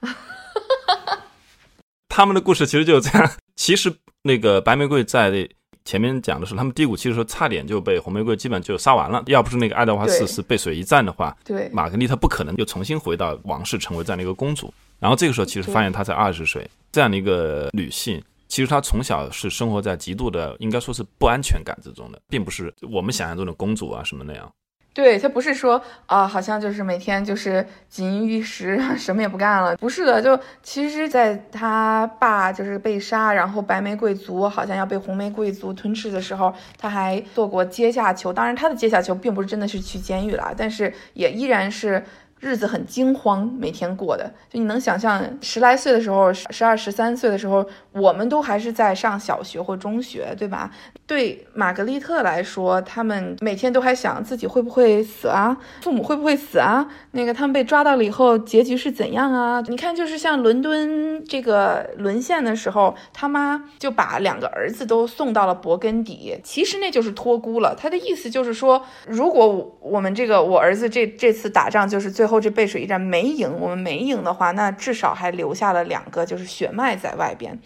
[2.10, 3.32] 他们的故事其实就是这样。
[3.56, 3.94] 其实
[4.24, 5.48] 那个白玫瑰在。
[5.86, 9.22] 前面讲的是他们低谷期的时候，差点就被红玫瑰基本就杀完了。
[9.28, 14.74] 要不是那个爱德华四世背水一战的话，对玛格丽特不可能又重新回到王室，成为这样的一个公主。
[15.00, 24.50] 然后这个时候，其实发现她才二十岁，这样的一个女性，其实她从小是生活在极度的，应该说是不安全感之中的，并不是我们想象中的公主啊什么那样。
[24.94, 29.76] 对他不是说啊，好像就是每天就是锦衣玉食， 什么也不干了。
[29.78, 38.32] 不是的，就其实，在他爸就是被杀，然后白玫瑰族好像要被红玫瑰族吞噬的时候，他还做过阶下囚。
[38.32, 42.04] 当然，他的阶下囚并不是真的是去监狱了，但是也依然是。
[42.40, 50.70] 日子很惊慌，每天过的，就你能想象，十来岁的时候，十二十三岁的时候，我们都还是在上小学或中学，对吧？
[51.08, 56.88] 对玛格丽特来说，他们每天都还想自己会不会死啊，父母会不会死啊？
[57.12, 59.64] 那个他们被抓到了以后，结局是怎样啊？
[59.68, 67.74] 你看，就是像伦敦这个沦陷的时候，他妈就把两个儿子都送到了勃艮第，其实那就是托孤了。
[67.76, 72.24] 他的意思就是说，如果我们这个我儿子这这次打仗就是最。
[72.26, 77.60] 后这背水一战没赢，我们没赢的话，那至少还留下了两个，就是血脉在外边。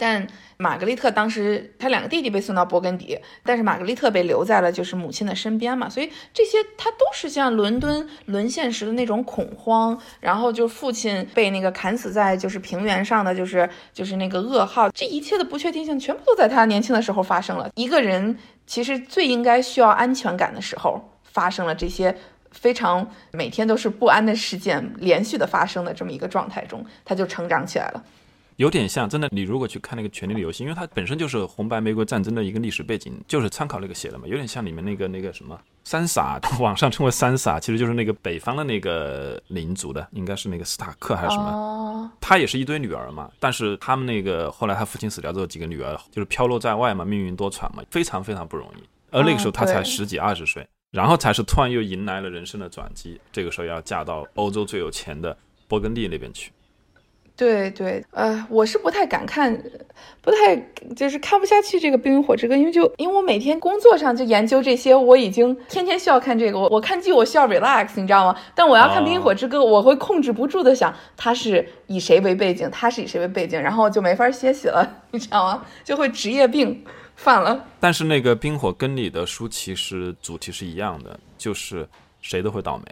[0.00, 5.88] 但玛格丽特当时，她两个弟弟被送到勃艮第，但是玛格丽特被留在了就是母亲的身边嘛。
[5.88, 17.68] 所以这些，他都是像伦敦沦陷时的那种恐慌，然后就父亲被那个砍死在就是平原上的，就是就是那个噩耗，这一切的不确定性全部都在他年轻的时候发生了。
[17.74, 18.36] 一个人
[18.66, 22.16] 其实最应该需要安全感的时候，发生了这些。
[22.52, 28.02] 非常每天都是不安的事件连续的发生的这么一个状态中，他就成长起来了。
[28.60, 42.12] 有点像，真的，你如果去看那个《权力的游戏》，因为它本身就是红白玫瑰战争的一个历史背景，就是参考那个写的嘛，有点像里面那个那个什么三傻，网上称为三傻，其实就是那个北方的那个领族的，应该是那个斯塔克还是什么？
[42.20, 48.82] 他也是一堆女儿嘛，但是他们那个后来他父亲死掉之后，几个女儿就是飘落在外嘛，命运多舛嘛，非常非常不容易。
[49.10, 50.68] 而那个时候他才十几二十岁。
[50.90, 55.34] 然后才是突然又迎来了人生的转机，这个时候要嫁到欧洲最有钱的
[55.66, 56.50] 勃艮第那边去。
[57.40, 59.50] 对对，呃，我是不太敢看，
[60.20, 60.54] 不太
[60.94, 66.58] 就是看不下去这个《冰与火之歌》，因为就因为我每天工作上就研究这些，我已经天天需要看这个。
[66.58, 68.38] 我我看剧我需要 relax，你知道吗？
[68.54, 75.64] 但我要看《冰与火之歌》，我会控制不住的想，它是以谁为背景，它是以谁为背景，然后就没法歇息了，你知道吗？
[75.82, 76.84] 就会职业病。
[77.16, 81.86] 犯了，但是那个冰火跟你的书其实主题是一样的，就是
[82.22, 82.84] 谁都会倒霉，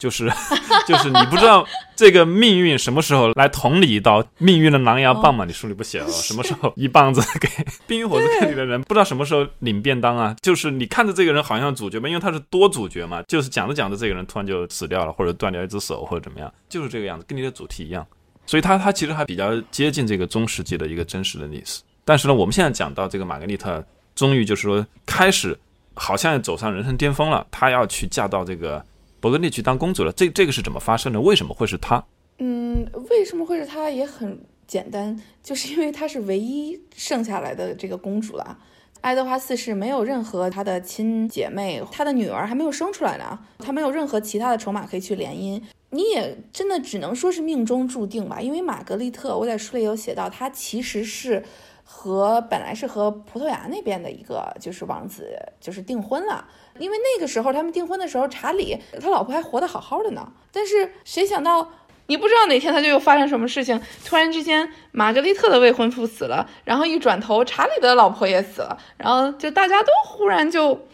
[0.00, 0.28] 就是
[0.88, 7.48] 就是你不知道这个命运什么时候来捅你一刀，命运的狼牙棒嘛，你书里不写了，什么时候一棒子给
[7.86, 10.34] 冰与火之歌里的人不知道什么时候领便当啊？
[10.40, 18.06] 就是你看着这个人好像主角嘛，因为他是多主角嘛，就是讲着讲着这个人突然就死掉了，或者断掉一只手或者怎么样，就是这个样子，跟你的主题一样，
[18.46, 21.82] 所以他他其实还比较接近这个中世纪的一个真实的历史。
[22.04, 23.84] 但是呢，我们现在讲到这个玛格丽特，
[24.14, 25.56] 终于就是说开始，
[25.94, 27.46] 好像走上人生巅峰了。
[27.50, 28.84] 她要去嫁到这个
[29.20, 30.12] 勃艮第去当公主了。
[30.12, 31.20] 这这个是怎么发生的？
[31.20, 32.04] 为什么会是她？
[32.38, 38.58] 嗯，为什么会是她也很简单，就是因为她是唯一剩下来的这个公主了。
[39.00, 45.62] 爱德华四世没有任何他的亲姐妹，他的女儿还没有生出来呢，他没有任何其他的筹码可以去联姻。
[45.90, 51.42] 你也真的只能说是命中注定吧，因为玛格丽特，我在书里有写到，她其实是。
[51.92, 56.46] 和本来是和葡萄牙那边的一个就是王子就是订婚了，
[56.80, 60.32] 因为那个时候他们订婚的时候，查理他老婆还活得好好的呢。
[60.50, 61.70] 但是谁想到，
[62.06, 70.86] 你不知道哪天他就又发生什么事情，突然之间玛格丽特的未婚夫死了，然后一转头查理的老婆也死了，然后就大家都忽然就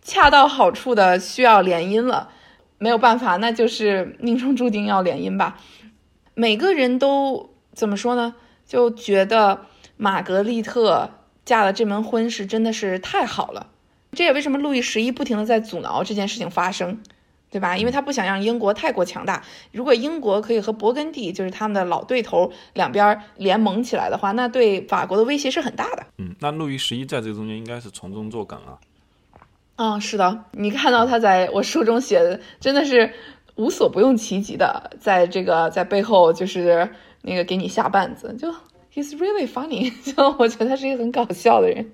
[0.00, 2.30] 恰到好处的需要联姻了，
[2.78, 5.58] 没有办法，那就是命中注定要联姻吧。
[6.34, 8.34] 每个人都怎么说呢？
[8.64, 9.66] 就觉得
[9.98, 11.10] 玛格丽特
[11.44, 13.66] 嫁了这门婚事真的是太好了。
[14.12, 17.00] 这也为什么路易十一不停的在阻挠这件事情发生，
[17.50, 17.76] 对吧？
[17.76, 19.42] 因为他不想让英国太过强大。
[19.72, 26.06] 如果英国可以和勃艮第，就是他们的老对头，两边联盟起来的话，那对法国的威胁是很大的。
[26.18, 28.78] 嗯，那路易十一在这个中间应该是从中作梗啊。
[29.76, 33.10] 嗯，是的，你看到他在我书中写的，真的是
[33.56, 36.90] 无所不用其极的，在这个在背后就是
[37.22, 38.52] 那个给你下绊子，就
[38.92, 41.90] he's really funny， 就我觉得他是一个很搞笑的人。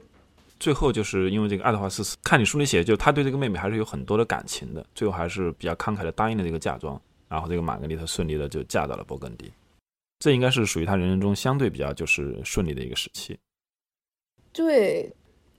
[0.61, 9.53] 最后就是因为这个爱德华四世，看你书里写，就他对这个妹妹还是有很多的感情的，最后还是比较慷慨的答应了这个嫁妆，然后这个玛格丽特顺利的就嫁到了勃艮第，
[10.19, 13.39] 这应该是属于他人生中相对比较就是顺利的一个时期。
[14.53, 15.13] 对。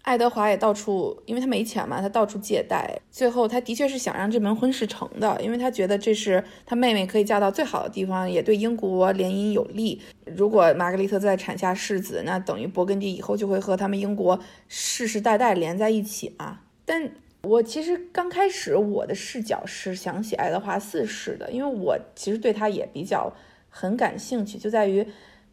[0.09, 2.99] 爱德华也到处，因为他没钱嘛，他到处借贷。
[3.11, 10.01] 最后，他的确是想让这门婚事成的，因为他觉得这是他妹妹可以嫁到最好的地方，也对英国联姻有利。
[10.25, 16.61] 如果玛格丽特再产下世子，那等于勃艮第以后就会和他们英国世世代代连在一起嘛。
[16.85, 17.11] 但
[17.43, 23.31] 我其实刚开始我的视角是想写爱德华四世的，因为我其实对他也比较
[23.69, 25.05] 很感兴趣，就在于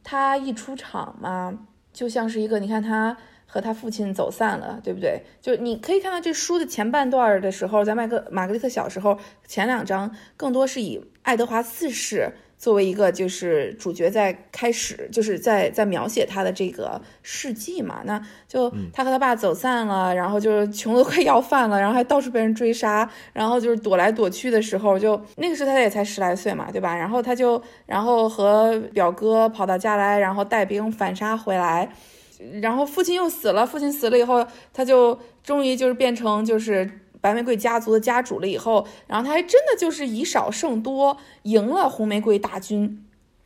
[0.03, 3.15] 他一出场嘛，就像是一个你看他。
[3.47, 5.23] 和他父亲走散了，对不对？
[5.41, 18.01] 就你可以看到这书的前半段的时候，在麦克玛格丽特小时候，前两章更多是以爱德华四世作为一个就是主角在开始，就是在在描写他的这个事迹嘛。
[18.05, 26.97] 那就他和他爸走散了，然后就是穷得快要饭了，然后还到处被人追杀，然后就是躲来躲去的时候，就那个时候他也才十来岁嘛，对吧？
[26.97, 31.89] 然后他就然后和表哥跑到家来，然后带兵反杀回来。
[32.61, 38.47] 然后父亲又死了，父亲死了以后，他就终于就是变成就是白玫瑰家族的家主了。
[38.47, 43.03] 以后，然后他还真的就是以少胜多，赢了红玫瑰大军。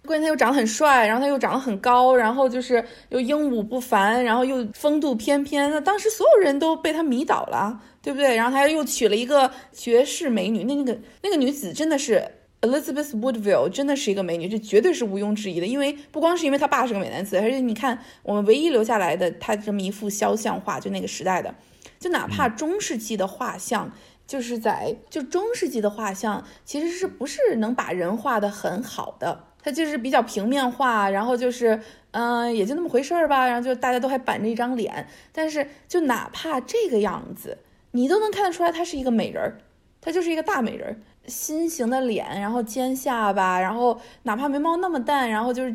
[0.07, 5.71] 关键他又长得很帅，然后他又长得很高，然后就是又英武不凡，然后又风度翩翩。
[5.71, 8.35] 那当时所有人都被他迷倒了，对不对？
[8.35, 12.27] 然后他又娶了一个绝世美女，那那个那个女子真的是。
[12.63, 15.67] Elizabeth Woodville 真的是一个美女，这绝对是毋庸置疑的。
[15.67, 21.55] 因为不光是因为她爸是个美男子，而且你看我们唯一留下来的她这么一幅肖像画，就那个时代的，
[21.99, 23.91] 就哪怕中世纪的画像，
[24.27, 29.45] 就是在就中世纪的画像其实是不是能把人画的很好的？
[29.63, 31.81] 它就是比较平面化，然后就是
[32.13, 33.47] 嗯，也就那么回事儿吧。
[33.47, 37.57] 然后就大家都还板着一张脸，但是就哪怕这个样子，
[37.93, 39.59] 你都能看得出来她是一个美人儿，
[40.01, 40.97] 她就是一个大美人儿。
[41.27, 45.75] 心形的脸，然后尖下巴，然后哪怕眉毛那么淡，然后就是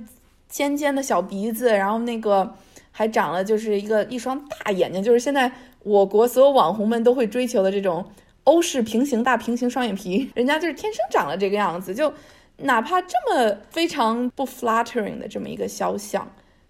[0.49, 2.55] 尖尖的小鼻子，然后那个
[2.91, 5.51] 还长了就是一个一双大眼睛，就是现在
[5.83, 8.05] 我国所有网红们都会追求的这种
[8.43, 12.13] 欧式平行大平行双眼皮， 人家就是天生长了这个样子，就
[12.57, 16.27] 哪怕这么非常不 flattering 的这么一个肖像。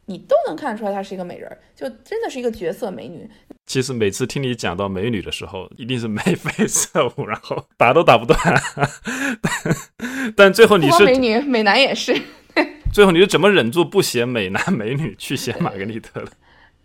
[0.07, 3.29] 你都能看得出来她是一个美人，就真的是一个绝色美女。
[3.65, 8.37] 其实每次听你讲到美女的时候，一定是眉飞色舞，然后打都打不断。
[10.37, 12.15] 但最后你是美女，美男也是。
[12.93, 16.31] 最后你是怎么忍住不写美男美女，去写玛格丽特的？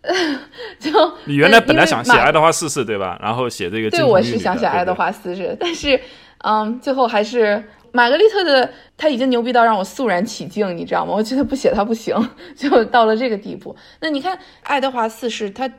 [0.81, 0.91] 就
[1.27, 3.19] 你原来本来想写爱德华四世对吧？
[3.23, 6.01] 然后写这个对，我是想写爱德华四世，但是
[6.39, 7.63] 嗯，最后还是。
[7.93, 11.13] 玛格丽特的他已经牛逼到让我肃然起敬，你知道吗？
[11.15, 12.15] 我觉得不写他不行，
[12.57, 13.75] 就到了这个地步。
[14.01, 15.71] 那你看爱德华四世，他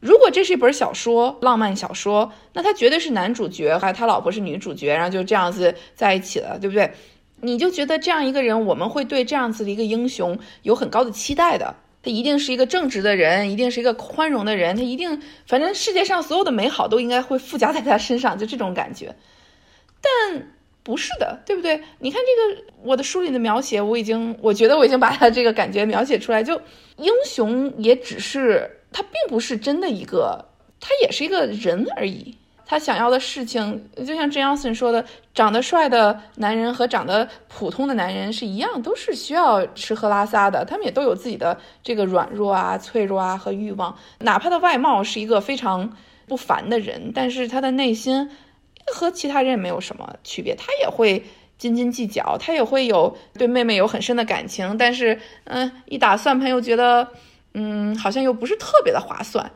[0.00, 6.92] 如果这是一本小说，浪漫小说，那他绝对是男主角，还他老婆是女主角，然后就这样子在一起了，对不对？
[7.40, 11.74] 你就觉得这样一个人，我们会对这样子的一个英雄有很高的期待的。
[12.02, 19.14] 他一定是一个正直的人，一定是一个宽容的人，他一定，反正世界上所有的美好都应该会附加在他身上，就这种感觉。
[20.00, 20.48] 但。
[20.84, 21.82] 不是的，对不对？
[21.98, 26.42] 你看这个我的书里的描写，我已经我觉得我已经把他这个感觉描写出来。
[26.42, 26.60] 就
[26.98, 30.44] 英雄也只是他，并不是真的一个，
[30.78, 32.36] 他也是一个人而已。
[32.66, 35.02] 他想要的事情，就像 Jane Austen 说的，
[35.34, 40.66] 长得帅的男人和长得普通的男人是一样，都是需要吃喝拉撒的。
[40.66, 43.96] 他们也都有自己的这个软弱啊、脆弱啊和欲望。
[44.18, 45.96] 哪怕他外貌是一个非常
[46.28, 48.30] 不凡的人，但是他的内心。
[48.92, 51.24] 和其他人也没有什么区别，他也会
[51.56, 57.08] 斤斤计较，他也会有对妹妹有很深的感情，但是，嗯，一打算盘又觉得，
[57.54, 59.50] 嗯，好像又不是特别的划算，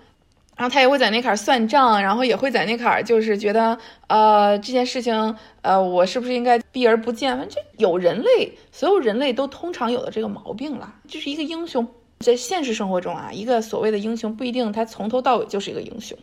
[0.57, 3.77] 然后他也会在那坎儿算账，然后也会在那坎儿就是觉得，
[4.07, 7.37] 呃，这件事情，呃，我是不是应该避而不见？
[7.37, 11.87] 反正就有人类，所有人类都通常有的这个毛病了，就是一个英雄
[12.21, 16.17] 在现实生活中啊，一个所谓的英雄不一定他从头到尾就是一个英雄。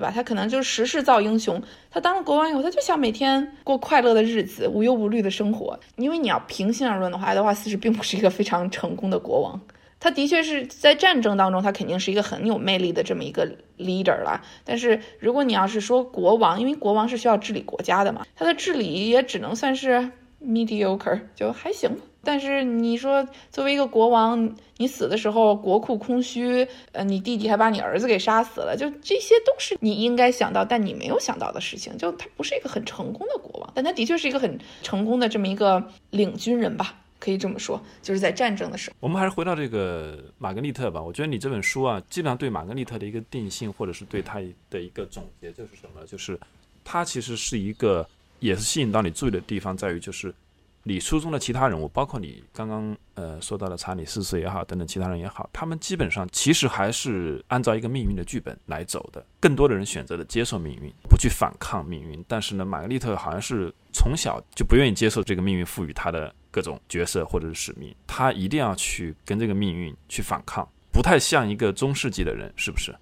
[0.00, 0.10] 对吧？
[0.10, 1.62] 他可能就是时势造英雄。
[1.90, 5.78] 他当了国王以后，他就想每天过快乐的日子，无忧无虑的生活。
[5.96, 9.60] 因为你要平心而论的话，爱德华四世并不是一个非常成功的国王。
[9.98, 13.46] 他的确是在战争当中，他肯定是一个很有魅力的这么一个
[13.76, 14.40] leader 了。
[14.64, 20.10] 但是如果你要是说国王，因为国王是需要治理国家的嘛，他的治理也只能算是
[20.42, 21.90] mediocre，就还行。
[22.22, 31.96] 但是你说，作为一个国王，你死的时候国库空虚，呃，你弟弟还把你儿子给杀死了，就这些都是你应该想到，但你没有想到的事情。
[31.96, 38.96] 就他不是一个很成功的国王，但他的确是一个很成功的这么一个领军人吧，可以这么说，就是在战争的时候。
[39.00, 41.00] 我们还是回到这个玛格丽特吧。
[41.00, 46.04] 我觉得你这本书啊，基本上对玛格丽特的一个定性，或者是对他的一个总结，就是什么？
[46.06, 46.38] 就是
[46.84, 48.06] 他其实是一个，
[48.40, 50.34] 也是吸引到你注意的地方，在于就是。
[50.82, 59.24] 你书中的其他人物，包括你刚刚呃说到的查理四世也好，等等其他人也好，他们基本上其实还是按照一个命运的剧本来走的。
[59.38, 62.24] 更多的人选择了接受命运，不去反抗命运。
[62.26, 72.96] 但是呢，玛格丽特好像是从小就不愿意接受这个命运赋予他的各种角色或者是使命，他一定要去跟这个命运去反抗，不太像一个中世纪的人，是不是？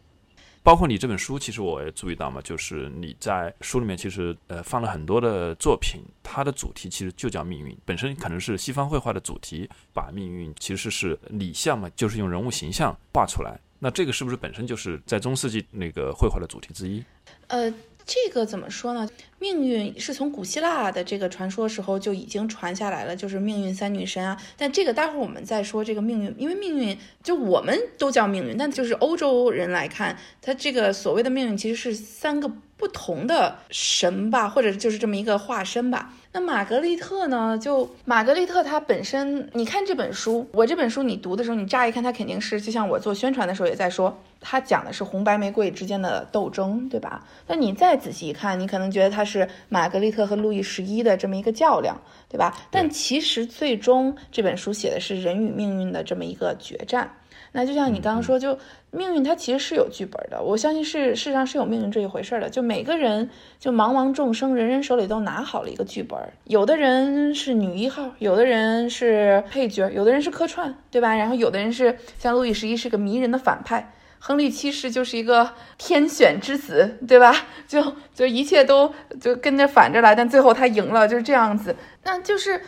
[0.68, 13.58] 包括你这本书，其实我也注意到嘛，就是你在书里面其实呃放了很多的作品，它的主题其实就叫命运，本身可能是西方绘画的主题，把命运其实是理象嘛，就是用人物形象画出来。
[13.78, 17.02] 那这个是不是本身就是在中世纪那个绘画的主题之一？
[17.46, 17.72] 呃。
[18.08, 19.06] 这个怎么说呢？
[19.38, 24.34] 命运是从古希腊的这个传说时候就已经传下来了，就是命运三女神啊。
[24.56, 36.14] 但这个待会儿我们再说这个命运，因为命运就我们都叫命运，但就是欧洲人来看，他这个所谓的命运其实是三个不同的神吧，或者就是这么一个化身吧。
[36.30, 37.58] 那玛格丽特呢？
[37.58, 47.24] 就玛格丽特她本身，你看这本书，我这本书你读的时候，你乍一看它肯定是就像我做宣传的时候也在说，它讲的是红白玫瑰之间的斗争，对吧？
[47.46, 51.98] 那你再仔细一看，你可能觉得它是玛格丽特和路易十一的这么一个较量，
[52.28, 52.54] 对吧？
[52.70, 57.10] 但其实最终这本书写的是人与命运的这么一个决战。
[57.52, 58.58] 那就像你刚刚说，就
[58.90, 62.50] 命运它其实是有剧本的，我相信是世上是有命运这一回事的。
[62.50, 66.18] 就每个人，就茫茫众生，人人手里都拿好了一个剧本。
[66.44, 71.16] 有的人是女一号，有的人是配角，有的人是客串，对吧？
[71.16, 77.34] 然后有的人是像路易十一是个迷人的反派，亨利七世就是一个天选之子，对吧？
[77.66, 81.74] 就就一切都就跟着反着来，但最后他赢了，就是这样子。
[82.04, 82.60] 那就是。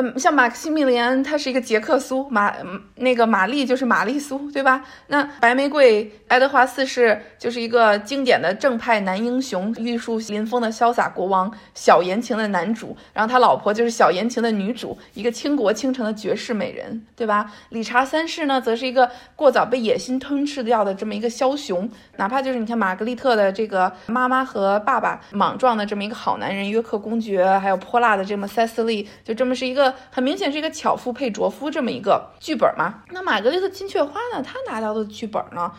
[0.00, 2.54] 嗯，像马克西米连，他是一个杰克苏，马
[2.94, 4.84] 那个玛丽就是玛丽苏，对吧？
[5.08, 17.52] 那白玫瑰爱德华四世就是一个经典的正派男英雄，玉树临风的潇洒国王，小言情的男主，然后他老婆就是小言情的女主，一个倾国倾城的绝世美人，对吧？
[17.70, 29.87] 理查三世呢，则是一个过早被野心吞噬掉的这么一个枭雄，哪怕就是你看玛格丽特的这个妈妈和爸爸莽撞的这么一个好男人约克公爵，还有泼辣的这么塞斯利，就这么是一个。
[30.10, 33.02] 很明显是一个巧妇配拙夫这么一个剧本嘛？
[33.10, 34.42] 那玛格丽特金雀花呢？
[34.42, 35.72] 她拿到的剧本呢，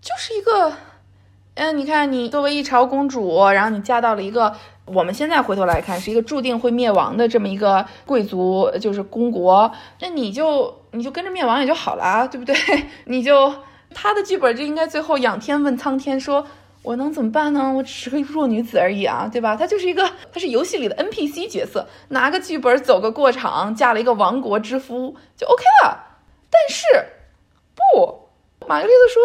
[0.00, 0.72] 就是一个，
[1.54, 4.54] 嗯，你看你作为一朝公主，然后你嫁到了一个
[4.84, 9.70] 我们现在回头来看是一个注定会灭亡的这么一个贵族，就是公国，
[10.00, 12.54] 那你就你就跟着灭亡也就好了，对不对？
[13.06, 13.54] 你就
[13.94, 16.46] 他的剧本就应该最后仰天问苍天说。
[16.82, 17.72] 我能怎么办呢？
[17.72, 19.54] 我只是个弱女子而已啊，对吧？
[19.54, 26.18] 她就是一个，她是游戏里的 NPC 角色，拿个剧本走个过场，嫁了一个亡国之夫就 OK 了。
[26.50, 26.84] 但是
[27.76, 28.28] 不，
[28.66, 29.22] 玛格丽特说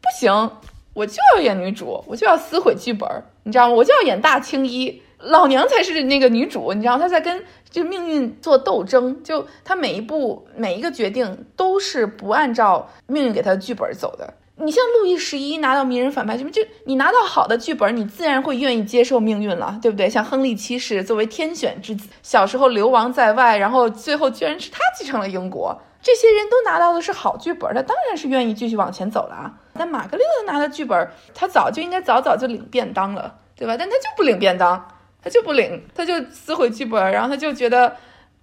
[0.00, 0.50] 不行，
[0.94, 3.08] 我就要演女主，我就要撕毁剧本，
[3.44, 3.74] 你知道吗？
[3.74, 14.34] 我就要演大青衣，老娘才是那个女主，你知道她在跟这命运做斗争，就她每一步每一个决定都是不按照命运给她的剧本走的。
[14.58, 20.08] 你像路易十一拿到迷人反派剧本，就你拿到好的剧本，你自然会愿意接受命运了，对不对？
[20.08, 29.52] 像亨利七世作为天选之子，小时候流亡在外，然后最后居然是他继承了英国，这些人都拿到的是好剧本，他当然是愿意继续往前走了啊。
[29.74, 33.76] 但玛格丽特拿的剧本，他早就应该早早就领便当了，对吧？
[33.78, 34.88] 但他就不领便当，
[35.22, 37.94] 他就不领，他就撕毁剧本，然后他就觉得。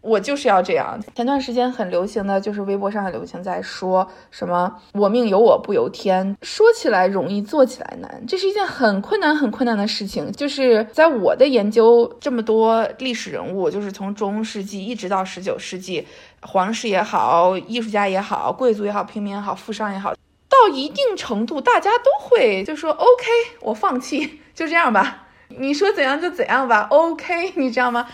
[0.04, 1.00] 我就是要这样。
[1.16, 10.30] 前段时间很流行的就是微博上很流行在说什么“我命由我不由天”，说起来容易，做起来难，这是一件很困难、很困难的事情。
[10.34, 16.06] 就是在我的研究这么多历史人物，就是从中世纪一直到十九世纪，
[16.42, 20.14] 皇室也好，艺术家也好，贵族也好，平民也好，富商也好，
[20.50, 23.26] 到一定程度，大家都会就说 “OK，
[23.62, 28.06] 我放弃，就这样吧，你说怎样就怎样吧，OK，你知道吗？”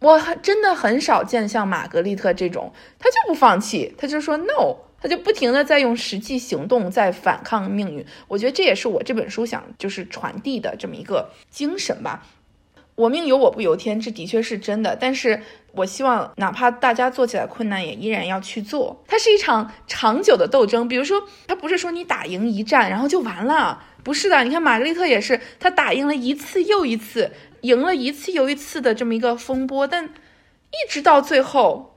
[0.00, 8.04] 我真的很少见像玛格丽特这种，他就不放弃，他就说 no，他就不停的在用实际行动在反抗命运。
[8.28, 12.26] 我觉得这也是我这本书想就是传递的这么一个精神吧。
[12.94, 14.96] 我命由我不由天，这的确是真的。
[14.96, 15.40] 但是
[15.70, 19.04] 我希望，哪怕大家做起来困难，也依然要去做。
[19.06, 20.88] 它是一场长久的斗争。
[20.88, 24.42] 比如说，它不是说你打赢一战然后就完了，不是的。
[24.42, 27.30] 你看玛格丽特也是，他打赢了一次又一次，
[27.62, 31.94] 赢了一次又一次的这么一个风波，但一直到最后。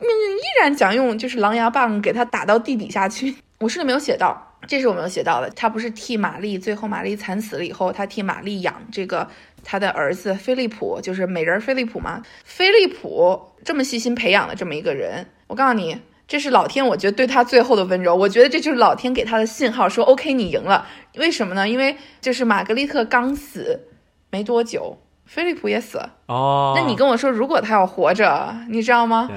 [0.00, 3.36] 命运依然想用就是狼牙棒给他打到地底下去。
[3.60, 5.48] 我书里没有写到，这是我没有写到的。
[5.50, 9.28] 他不是替玛丽，最后玛丽惨死了以后，他替玛丽养这个
[9.62, 12.22] 他的儿子菲利普，就是美人菲利普吗？
[12.44, 18.16] 菲利普这么细心培养的这么一个人，我告诉你，这是老天，我觉得对他最后的温柔。
[18.16, 20.88] 我觉得这就是老天给他的信号，说 OK，你赢了。
[21.14, 21.68] 为什么呢？
[21.68, 23.80] 因为就是玛格丽特刚死
[24.30, 24.98] 没多久。
[25.26, 29.28] 菲利普也死了哦，那你跟我说，如果他要活着，你知道吗？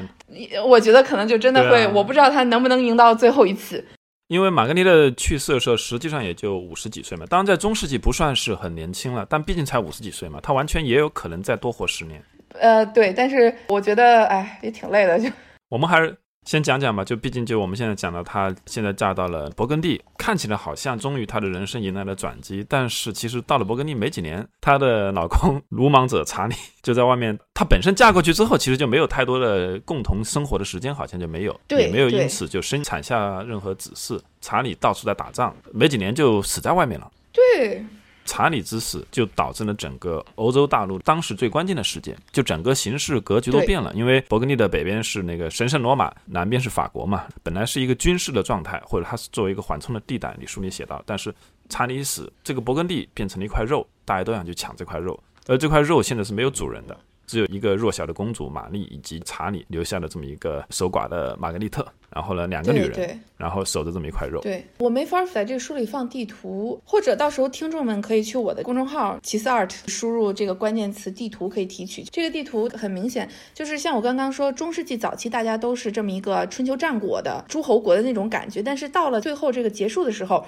[0.65, 3.83] 我觉得可能就真的会，我不知道他能不能赢到最后一次。
[4.27, 12.21] 因为玛格丽特去世的时候，实际上也就五十几岁嘛，当然在中世纪不算是很年轻了，但毕竟才五十几岁嘛，他完全也有可能再多活十年。
[12.59, 15.29] 呃，对，但是我觉得，哎，也挺累的，就
[15.69, 16.17] 我们还是。
[16.47, 22.65] 先讲讲吧，就毕竟就我们现在讲到，她现在嫁到了勃艮第，看起来好像终于她的人生迎来了转机。
[22.69, 27.37] 但是其实到了勃艮第没几年，她的老公鲁莽者查理就在外面。
[27.53, 34.17] 她本身嫁过去之后，其实就没有太多的共同生活的时间，好像就没有，也没有因此就生产下任何子嗣。
[34.39, 37.11] 查理到处在打仗，没几年就死在外面了。
[37.33, 37.85] 对。
[38.27, 43.91] 查理之死就导致了整个欧洲大陆当时最关键的事件，就整个形势格局都变了。
[43.95, 50.35] 因为勃艮第的北边是那个神圣罗马，南边是法国嘛，本来是一个军事的状态，或者它是作为一个缓冲的地带。
[50.39, 51.33] 你书里写到，但是
[51.69, 56.95] 查理死，这个勃艮第变成了一块肉，大家都想去抢这块肉，而这块肉现在是没有主人的。
[57.27, 64.39] 只有一个弱小的公主玛丽以及查理留下了这么一个守寡的玛格丽特，然后呢，两个女人，然后守着这么一块肉。
[64.41, 72.69] 对我没法在这个书里放地图，或者到时候听众们可以去我的公众号奇思 art 输入这个关键词地图，可以提取这个地图。
[72.69, 80.45] 很明显，就是像我刚刚说，中世纪早期大家都是这么一个春秋战国的诸侯国的那种感觉，但是到了最后这个结束的时候，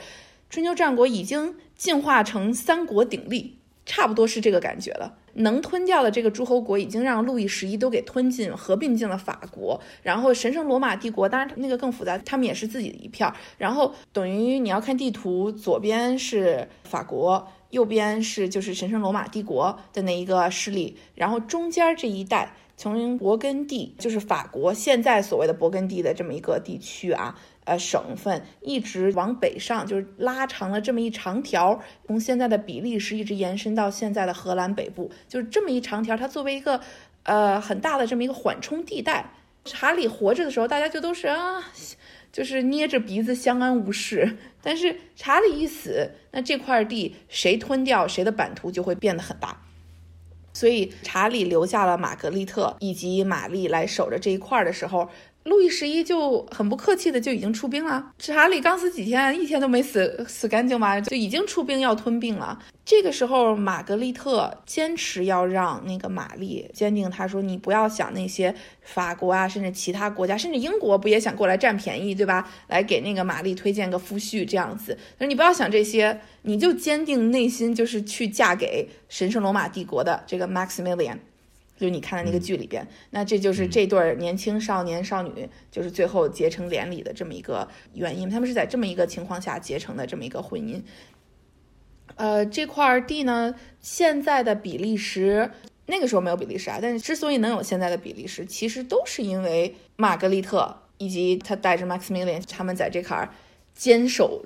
[0.49, 3.58] 春秋战国已经进化成三国鼎立，
[3.89, 5.17] 差不多是这个感觉了。
[5.33, 13.33] 能吞掉的这个诸侯国已经让路易十一都给吞进、合并进了法国，然后神圣罗马帝国，当然那个更复杂，他们也是自己的一片儿。
[13.57, 27.35] 然后等于你要看地图，左边是法国，右边是就是神圣罗马帝国的那一个势力，然后中间这一带从勃艮第，就是法国现在所谓的勃艮第的这么一个地区啊。
[27.69, 36.17] 呃，省份一直往北上，就是拉长了这么一长条，从现在的比利时一直延伸到现在的荷兰北部，就是这么一长条。
[36.17, 36.81] 它作为一个
[37.21, 39.33] 呃很大的这么一个缓冲地带。
[39.65, 41.63] 查理活着的时候，大家就都是啊，
[42.31, 44.37] 就是捏着鼻子相安无事。
[44.63, 49.61] 但是查理一死，那这块地谁吞掉，谁的版图就会变得很大。
[50.53, 55.07] 所以查理留下了玛格丽特以及玛丽来守着这一块的时候。
[55.45, 58.11] 路易十一就很不客气的就已经出兵了。
[58.19, 62.59] 查理刚死几天，一天都没死死干净吧，就已经出兵要吞并了。
[62.85, 72.49] 这个时候，玛格丽特坚持要让那个玛丽坚定，他说：“你不要想那些法国啊，甚至其他国家，甚至英国不也想过来占便宜，对吧？
[72.67, 74.97] 来给那个玛丽推荐个夫婿这样子。
[75.17, 81.17] 他说你不要想这些，你就坚定内心，就是去嫁给神圣罗马帝国的这个 Maximilian。”
[81.79, 88.29] 就你看的那个剧里边，那这就是这对年轻少年少女，就是最后结成连理的这么一个原因。
[88.29, 90.81] 他们是在这么一个情况下结成的这么一个婚姻。
[92.15, 95.51] 呃，这块地呢，现在的比利时，
[95.85, 103.29] 那个时候没有比利时啊，但是之所以能有现在的比利时，其实都是因为玛格丽特以及他带着 Maximilian 他们在这块儿
[103.73, 104.43] 坚守。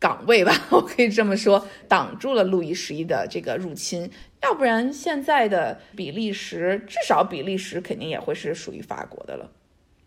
[0.00, 4.10] 岗位吧， 我可以这么说，挡住了路易十一的这个入侵。
[4.42, 9.48] 要不然，现在的比利时，至少比利时肯定也会是属于法国的了。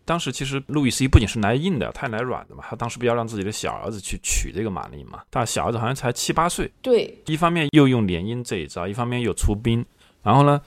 [0.04, 2.64] 当时其实路易十一不仅是来硬的，他也来软的嘛。
[2.68, 6.70] 他当时不要让自己的小儿子去娶这个玛丽嘛，但小儿子好像才七八岁。
[6.82, 9.86] 对，一方面又用联姻这一招，一方面又出兵，
[10.22, 10.60] 然后呢？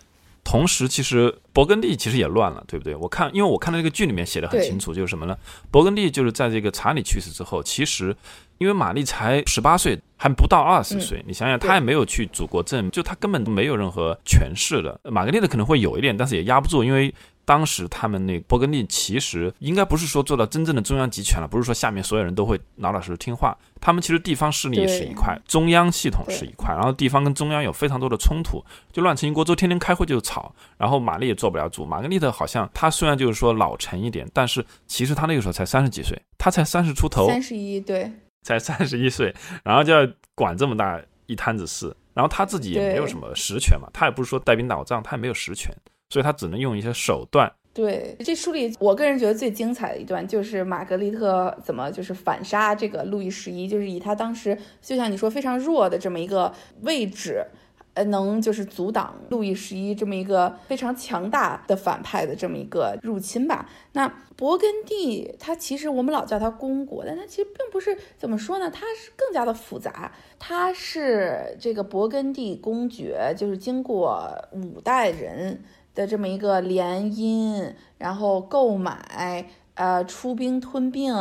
[0.48, 2.96] 同时，其实勃艮第其实也乱了，对不对？
[2.96, 5.38] 我看，因为我看到那个剧里面写的很清楚，就是什么呢？
[5.70, 8.16] 勃艮第就是在这个查理去世之后，其实
[8.58, 14.98] 因为玛丽才十八岁，还不到二十岁，你想想，她也没有去主国政，就她根本没有任何权势的。
[15.12, 17.14] 玛格丽特可能会有一点，但是也压不住，因为
[17.48, 23.58] 当时他们那勃艮第其实应该不是说做到真正的中央集权了，不是说下面所有人都会老老实实听话。
[23.80, 30.54] 他们其实地方势力是一块，中央系统是一块，然后地方跟中央有非常多的冲突，就乱成一锅粥，天天开会就吵。
[30.78, 38.12] 然后玛丽也做不了主，玛格丽特好像她虽然就是说老成一点，但是其实她那个时候才三十几岁，她才三十出头，三十一对，
[38.44, 39.34] 才三十一岁，
[39.64, 41.96] 然后就要管这么大一摊子事。
[42.14, 45.72] 然后她自己也没有什么实权嘛，她也不是说带兵打仗，她也没有实权，
[46.10, 47.52] 所以他只能用一些手段。
[47.74, 57.46] 对，这书里我个人觉得最精彩的一段就是玛格丽特怎么就是反杀这个路易十一，就是以他当时就像你说非常弱的这么一个位置。
[57.94, 63.68] 呃，能就是阻挡路易十一这么一个非常强大的反派的这么一个入侵吧。
[63.94, 68.70] 那勃艮第，它其实我们老叫它公国，但它其实并不是怎么说呢？
[68.70, 70.12] 它是更加的复杂。
[70.38, 75.64] 它是这个勃艮第公爵，就是经过五代人
[75.98, 81.12] 的这么一个联姻，然后购买，呃，出兵吞并，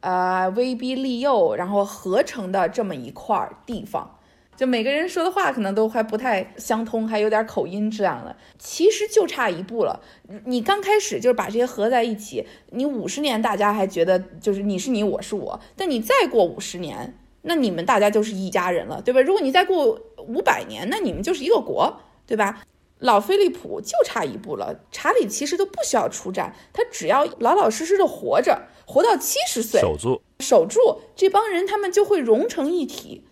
[0.00, 4.18] 呃，威逼利诱，然后合成的这么一块地方。
[4.56, 10.00] 就每个人说的话可能都还不太相通，还有点口音这样的，其实就差一步了。
[10.44, 19.20] 你刚开始就是把这些合在一起，你五十年大家还觉得就是你是你我是我，但你再过五十年，那你们大家就是一家人了，对吧？
[19.20, 22.62] 如果你再过五百年，那你们就是一个国，对吧？
[23.00, 30.78] 老菲利普就差一步了，查理其实都不需要出战，他只要老老实实的活着，活到七十岁，守住，守住
[31.16, 33.24] 这帮人，他们就会融成一体。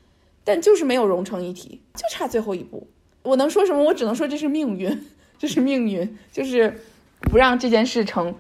[0.45, 2.89] 但就是没有融成一体，就差最后一步。
[3.23, 3.83] 我能说什么？
[3.85, 5.07] 我只能说这是命运，
[5.39, 6.81] 这是命运，就是
[7.21, 8.35] 不让这件事成。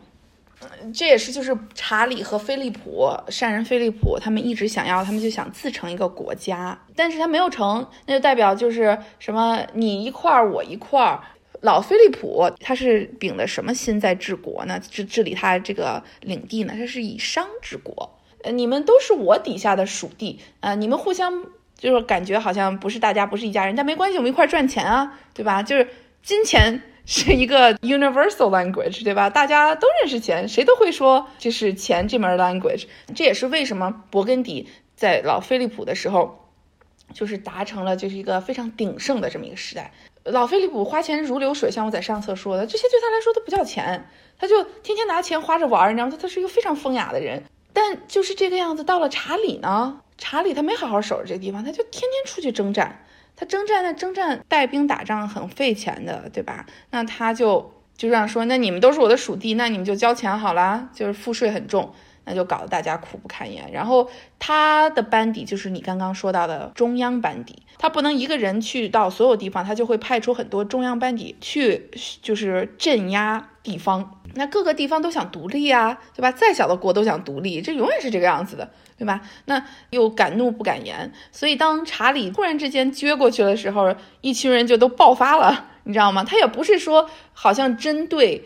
[0.94, 11.20] 这也是就是查理和菲利普善人菲利普他们一直想要，他们就想自成一个国家，但是他没有成，那就代表就是什么你一块儿我一块儿。
[11.61, 14.80] 老菲利普他是秉的什么心在治国呢？
[14.90, 16.74] 治治理他这个领地呢？
[16.76, 18.18] 他是以商治国。
[18.44, 21.44] 呃，你们都是我底下的属地啊，你们互相。
[21.78, 25.62] 就是感觉好像不是大家不是一家人，但没关系，我们一块儿赚钱啊，对吧？
[25.62, 25.88] 就是
[26.24, 29.30] 金钱是一个 universal language，对吧？
[29.30, 32.84] 大家都认识钱，谁都会说这是钱这门 language。
[33.14, 36.50] 这也是为什么勃艮第在老菲利普的时候，
[37.14, 39.90] 就是达成了就是一个非常鼎盛的这么一个时代。
[40.24, 44.06] 老菲利普花钱如流水，像我在上册说的，这些对他来说都不叫钱，
[44.38, 46.11] 他就天天拿钱花着玩，你知道吗？
[46.11, 47.42] 他他是一个非常风雅的人。
[47.72, 50.02] 但就是这个样子，到了查理呢？
[50.18, 53.06] 查理他没好好守着这个地方，他就天天出去征战。
[53.41, 56.66] 他征战，那征战带兵打仗很费钱的，对吧？
[56.91, 63.70] 那他就就这样说：那你们都是我的属地，那你们就交钱好了，就是赋税很重，那就搞得大家苦不堪言。
[63.70, 64.11] 然后
[64.41, 74.17] 他的班底就是你刚刚说到的中央班底，他不能一个人去到所有地方，他就会派出很多中央班底去，就是镇压地方。
[74.34, 76.30] 那各个地方都想独立啊，对吧？
[76.32, 78.70] 再小的国都想独立，这永远是这个样子的。
[78.98, 79.20] 对吧？
[79.44, 86.24] 那又敢怒不敢言，所以当查理突然之间撅过去的时候，一群人就都爆发了，你知道吗？
[86.24, 88.44] 他也不是说好像针对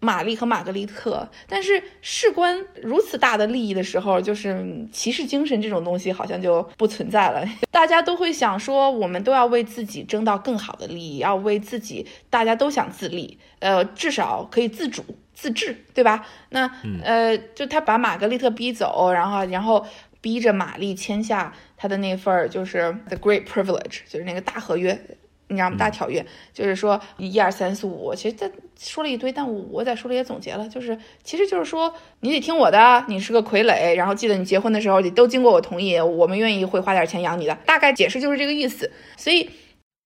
[0.00, 7.44] 玛丽和玛格丽特，但是事关如此大的利益的时候，就是骑士精神这种东西好像就不存在了。
[7.70, 15.04] 大家都会想说，我们都要为自己争到更好的利益，要为自己，大家都想自立，呃，至少可以自主。
[15.40, 16.26] 自治，对吧？
[16.48, 16.68] 那
[17.04, 19.86] 呃，就他把玛格丽特逼走，然后然后
[20.20, 25.00] 逼着玛丽签下他的那份儿，就是 The Great Privilege，就是那个大合约，
[25.48, 25.76] 你知道吗？
[25.76, 39.50] 大条约，就是说一二三四五，其实他说了一堆，但我我在书里也总结了，就是其实就是说你得听我的，你是个傀儡，然后记得你结婚的时候得都经过我同意，我们愿意会花点钱养你的，大概解释就是这个意思，所以。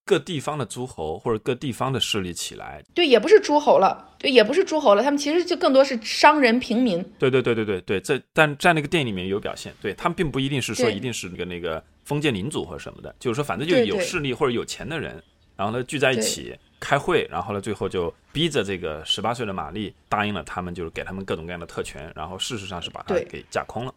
[0.04, 7.00] 各地方的诸侯或者各地方的势力起来，对，也不是诸侯了，对，也不是诸侯了，他们其实就更多是商人、平民。
[7.20, 15.22] 对对对对对对，在但在那个电影里面有表现，对他们并不一定是说一定是那个那个封建领主或者什么的，就是说反正就有势力或者有钱的人，
[15.62, 23.94] 然后呢聚在一起开会，然后呢最后就逼着这个十八岁的玛丽答应了他们，就是给他们各种各样的特权，然后事实上是把他给架空了，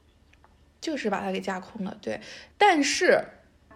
[0.80, 2.22] 就是把他给架空了，对，
[2.56, 3.20] 但是。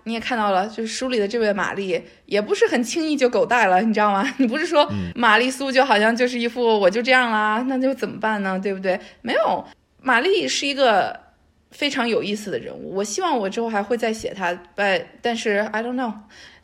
[0.06, 4.26] 你也看到了，就是书里的这位玛丽也不是很轻易就狗带了，你知道吗？
[4.40, 8.58] 你不是说玛丽苏就好像就是一副我就这样啦，那就怎么办呢？
[8.58, 9.00] 对不对？
[9.22, 9.64] 没有，
[10.02, 11.20] 玛丽是一个
[11.72, 12.96] 非常有意思的人物。
[12.96, 16.14] 我希望我之后还会再写她，但但是 I don't know。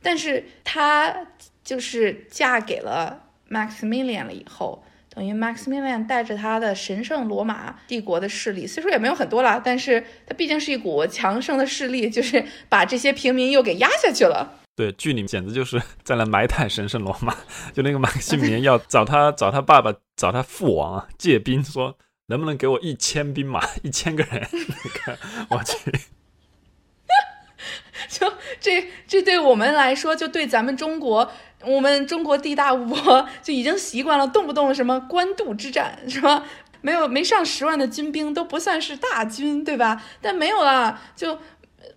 [0.06, 1.26] 但是她
[1.64, 4.84] 就是嫁给了 Maximilian 了以后。
[5.10, 14.60] 等于 Maximilian 带着他的神圣罗马帝国的势力，虽说也没有很多了，但是他毕竟是一股强盛的势力，就是把这些平民又给压下去了。
[14.76, 17.34] 对，剧里简直就是在那埋汰神圣罗马。
[17.72, 24.46] 就那个马克西米连要找他找他爸爸找他父王啊借兵，说能不能给我一千兵马，一千个人？
[24.52, 25.18] 你 看，
[25.50, 25.94] 我去。
[28.10, 31.32] 就这这对我们来说，就对咱们中国，
[31.64, 36.44] 我们中国地大物博，就已经习惯了，动不动什么官渡之战，什么？
[36.82, 40.04] 没有没上十万的军兵都不算是大军，对吧？
[40.22, 41.40] 但没有了，就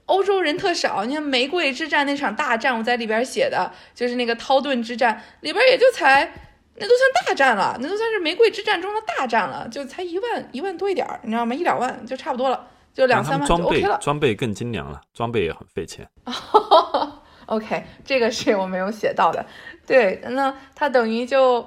[0.06, 1.04] 欧洲人特少。
[1.04, 6.32] 你看玫瑰之战那场大战，我在里边写的就是那个涛顿之战，里边也就才
[6.76, 11.54] 那都算大战了，那都算是玫瑰之战中的大战了，就才一万一万多一点儿，你知道吗？
[11.54, 12.66] 一两万就差不多了。
[12.98, 13.98] 就两三万装备 OK 了。
[14.00, 16.04] 装备更精良了，装备也很费钱。
[17.46, 19.46] OK，这个是我没有写到的。
[19.86, 21.64] 对，那它等于就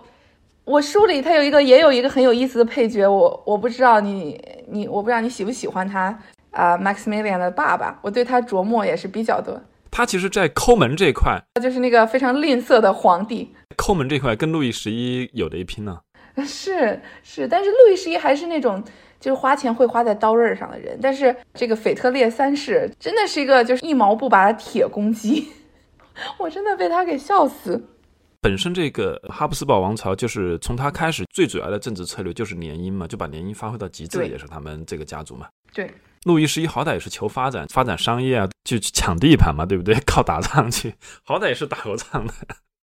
[0.65, 6.19] 我书里它有一个也有一个很有意思的配角，我我不知道你你我不知道你喜不喜欢他
[6.51, 9.57] 啊、m a x i m i l i a n 的爸爸，我对他琢磨也是比较多。
[9.89, 15.99] 他其实，在抠门这一块，他就是那个非常吝啬的皇帝，抠门这块跟路易十一有的一拼呢。
[16.45, 18.81] 是是，但是路易十一还是那种
[19.21, 25.47] 就是花钱会花在刀刃上的人，但是这个腓特烈三世真的是一个就是一毛不拔的铁公鸡，
[26.39, 27.81] 我真的被他给笑死。
[28.41, 35.47] 本身这个哈布斯堡王朝就是从他开始，最主要的政治策略就是联姻嘛，就把联姻发挥到极致，也是他们这个家族嘛。
[35.71, 35.91] 对，
[36.23, 39.93] 路易十一好歹也是求发展，发展商业啊，就去抢地盘嘛，对不对？
[40.07, 42.33] 靠打仗去，好歹也是打过仗的。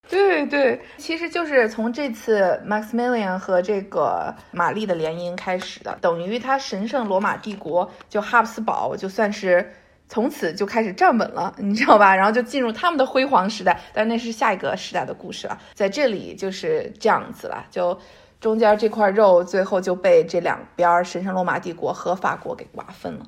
[0.10, 9.72] 对对，其实就是从这次 Maximilian 和这个玛丽的联姻开始的，等于他神圣罗马帝国就哈布斯堡就算是
[10.08, 12.16] 从此就开始站稳了，你知道吧？
[12.16, 15.56] 然后就进入他们的辉煌时代，但那是下一个时代的故事了。
[15.76, 17.96] 在这里就是这样子了，就
[18.42, 23.26] 中间这块肉最后就被这两边神圣罗马帝国和法国给瓜分了。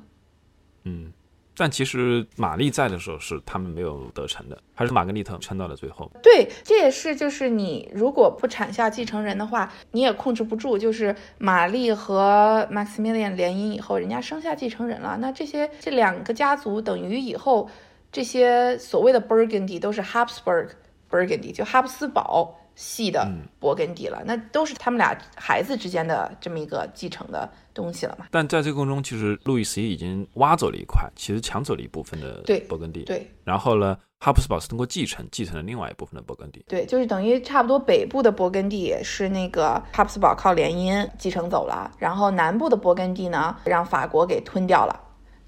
[0.82, 1.12] 嗯，
[1.56, 6.10] 但其实玛丽在的时候是他们没有得逞的，还是玛格丽特撑到了最后。
[6.22, 10.78] 对，这也是就是你如果不产下继承人的话，你也控制不住。
[10.78, 17.68] 就是玛丽和 Maximilian 联姻以后，人家生下继承人了，那这些这两个家族等于以后
[18.10, 20.70] 这些所谓的 Burgundy 都是 Habsburg
[21.10, 23.26] Burgundy，就哈布斯堡系的
[23.60, 28.26] 勃艮第了，那都是他们俩孩子之间的这么一个继承的东西了嘛？
[28.30, 33.04] 但在这个过程中，其实路易十一已经挖走了一块，其实抢走了一部分的对勃艮第。
[33.04, 36.64] 对然后呢，哈布斯堡是通过继承继承了另外一部分的勃艮第。
[36.66, 45.00] 对，就是等于差不多北部的勃艮第是那个哈布斯堡靠联姻继承走了，然后南部的勃艮第呢让法国给吞掉了，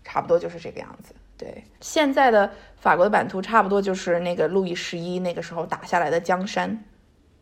[0.04, 1.14] 差不多就是这个样子。
[1.36, 6.84] 对，现在的法国的版图差不多就是那个路易十一那个时候打下来的江山。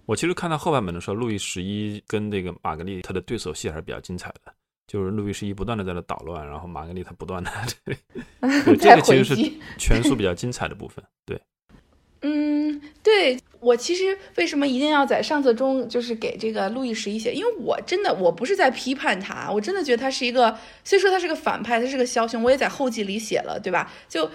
[0.07, 4.53] 我其实看到后半本的时候，路易十一跟这个玛格丽特的对手戏还是比较精彩的，
[4.87, 7.51] 就是路易十一不断的在那捣乱，然后玛格丽特不断的
[8.81, 11.05] 这个其实是全书比较精彩的部分。
[11.25, 11.41] 对，
[12.23, 17.33] 嗯，对我其实为什么一定要在上册中就是给这个路易十一写？
[17.33, 23.91] 因为我真的我不是在批判他，我真的觉得他是一个，虽说他是个反派，他是个枭雄，我也在后记里写了，对吧？
[24.09, 24.29] 就。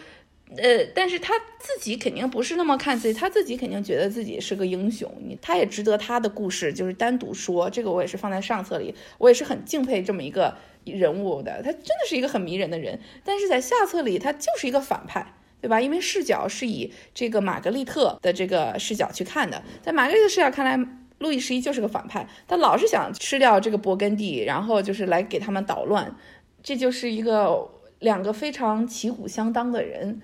[0.55, 15.81] 呃，但是他自己肯定不是那么看自己，他自己肯定觉得自己是个英雄，你他也值得他的故事就是单独说，这个我也是放在上册里，我也是很敬佩这么一个人物的，他真的是一个很迷人的人，但是在下册里他就是一个反派，对吧？
[15.81, 20.79] 因为视角是以这个玛格丽特的这个视角去看的，在玛格丽特视角看来，
[21.19, 26.15] 路易十一就是个反派，他老是想吃掉这个勃艮第，然后就是来给他们捣乱，
[26.63, 27.69] 这就是一个
[27.99, 30.21] 两个非常旗鼓相当的人，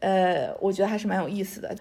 [0.00, 1.76] 呃，我觉得还是蛮有意思的。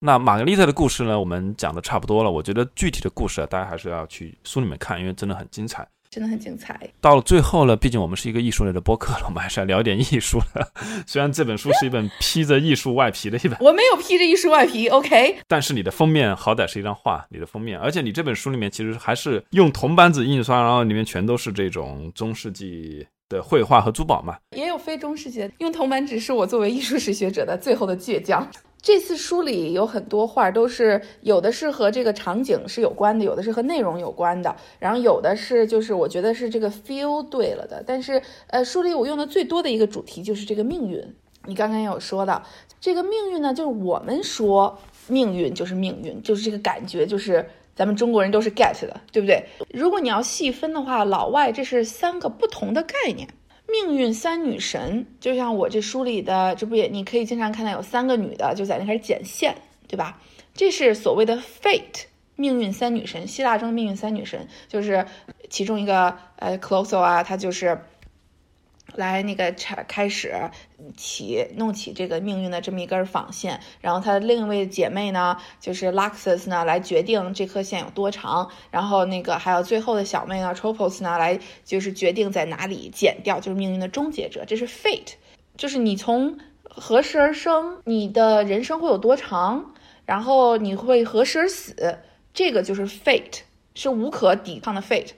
[0.00, 2.30] 那玛格丽特的故事呢，我们讲的差不多了。
[2.30, 5.86] 我觉得具体的故事啊，大家还是要去书里面看，因为真的很精彩。
[6.10, 10.70] 真的很精彩，到了最后呢，毕竟我们是一个艺术类的播客了，我们还是要聊一点艺术的。
[11.06, 24.36] 虽然这本书是一本披着艺术外皮的一本，我没有披着艺术外皮，OK，但是你的封面好歹是一张画，你的封面，而且你这本书里面其实还是用铜版纸印刷，然后里面全都是这种中世纪的绘画和珠宝嘛。
[24.56, 25.50] 也有非中世纪的。
[25.58, 28.46] 用铜版纸是我作为艺术史学者的最后的倔强。
[28.80, 37.80] 这次书里有很多画，都是有的是和这个场景是有关的，有的是和内容有关的，然后有的是就是我觉得是这个 feel 对了的。
[37.86, 41.00] 但是呃，书里我用的最多的一个主题就是这个命运。
[41.46, 42.42] 你刚刚有说到，
[42.80, 44.76] 这个命运呢，就是我们说
[45.06, 49.44] 命运就是命运，就是这个感觉，就是咱们中国人都是 get 的，对不对？
[49.72, 53.28] 如果你要细分的话，老外这是三个不同的概念。
[53.68, 59.54] 命运三女神，就像我这书里的，这不也你可以经常看到有三个女的就在那开始剪线，
[59.88, 60.20] 对吧？
[60.52, 62.04] 这是所谓的 fate，
[62.36, 65.06] 命运三女神，希腊中的命运三女神就是
[65.48, 67.80] 其中一个呃 Clotho 啊，她就是
[68.94, 70.34] 来那个开开始
[70.96, 85.14] 起弄起这个命运的这么一根纺线，然后她另一位姐妹呢，就是 Laxus 呢，来决定这颗线有多长，然后那个还有最后的小妹呢，Tropos 呢，来就是决定在哪里剪掉，就是命运的终结者，这是 Fate，
[85.56, 89.74] 就是你从何时而生，你的人生会有多长，
[90.04, 91.98] 然后你会何时而死，
[92.34, 93.40] 这个就是 Fate，
[93.74, 95.10] 是无可抵抗的 Fate。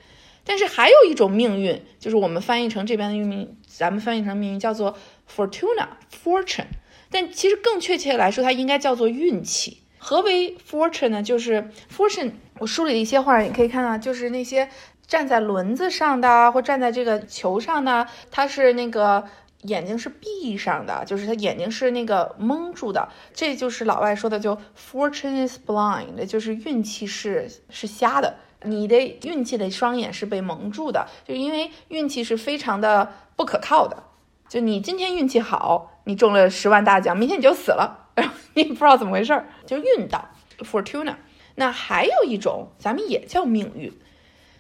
[0.47, 4.97] 但是还有一种命运，就是我们翻译成这边的命运，咱们翻译成命运叫做
[5.35, 5.89] fortuna
[6.25, 6.67] fortune。
[7.11, 9.83] 但其实更确切来说，它应该叫做运气。
[9.99, 11.23] 何为 fortune 呢？
[11.23, 12.33] 就是 fortune。
[12.59, 14.69] 我梳理了一些画，你可以看到，就是那些
[15.07, 19.25] 站在轮子上的，或站在这个球上的，它是那个
[19.63, 23.09] 眼睛是闭上的，就是他眼睛是那个蒙住的。
[23.33, 28.37] 这就是老外说的，就 fortune is blind，就是运气是是瞎的。
[28.65, 34.05] 你的运气的双眼是被蒙住的，就因为运气是非常的不可靠的。
[34.49, 38.11] 就你今天运气好，你中了十万大奖，明天你就死了，
[38.55, 41.17] 你也不知道怎么回事儿，就运道 （fortuna）。
[41.57, 43.93] 那还有一种，咱们也叫命运，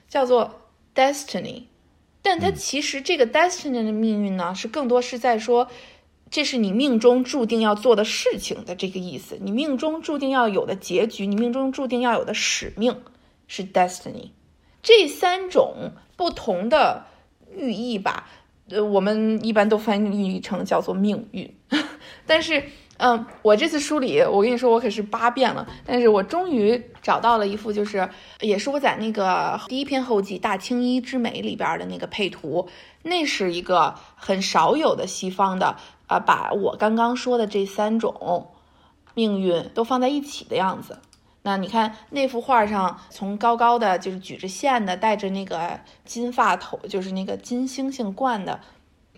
[0.08, 0.62] 叫做
[0.94, 1.64] destiny。
[2.22, 5.68] 但它其实这个 destiny 的命运呢，是更多是在说，
[6.30, 13.02] 这是你命中注定要做的事情的这个意思，你命中注定要有的结局，你命中注定要有的使命。
[13.46, 14.30] 是 destiny，
[14.82, 17.04] 这三种不同的
[17.54, 18.28] 寓意吧，
[18.70, 21.54] 呃，我们一般都翻译成叫做命运。
[22.26, 22.62] 但是，
[22.96, 28.08] 嗯，我这次梳理，我跟你说，我可是八遍了，但是我终于找到了一幅，就是
[28.40, 32.68] 也是我在那个第一篇后记《大青衣之美》里边的那个配图，
[33.02, 35.76] 那是一个很少有的西方的，
[36.06, 38.52] 呃，把我刚刚说的这三种
[39.14, 40.98] 命运都放在一起的样子。
[41.46, 48.58] 那你看那幅画上，从高高的，就是举着线的，戴着那个金发头，就是那个金星星冠的，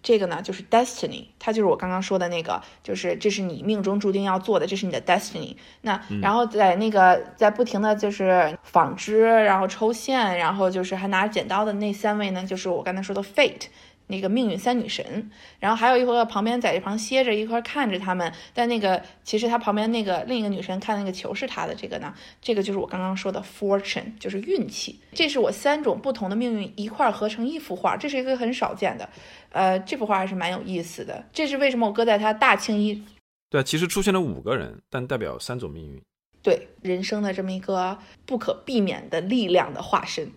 [0.03, 5.57] 这个呢就是 destiny，它就是我刚刚说的那个，就是这是你命中注定要做的，这是你的 destiny。
[5.83, 13.69] 那然后在那个在不停的就是纺织，然后抽线，然后就是还拿着剪刀的那三位呢，就是我刚才说的 fate。
[14.09, 18.33] 那个命运三女神，然后还有一个旁边在一旁歇着，一块看着他们。
[18.55, 25.01] 但那个其实他旁边那个另一个女神看那个球是他的，这个呢，这个就是我刚刚说的 fortune，就是运气。
[25.13, 29.09] 这是我三种不同的命运一块合成一幅画，这是一个很少见的。
[29.51, 31.25] 呃，这幅画还是蛮有意思的。
[31.33, 33.03] 这是为什么我搁在他大青衣？
[33.49, 36.01] 对，其实出现了五个人，但代表三种命运。
[36.43, 40.31] 对，人生的这么一个不可避免的力量的化身。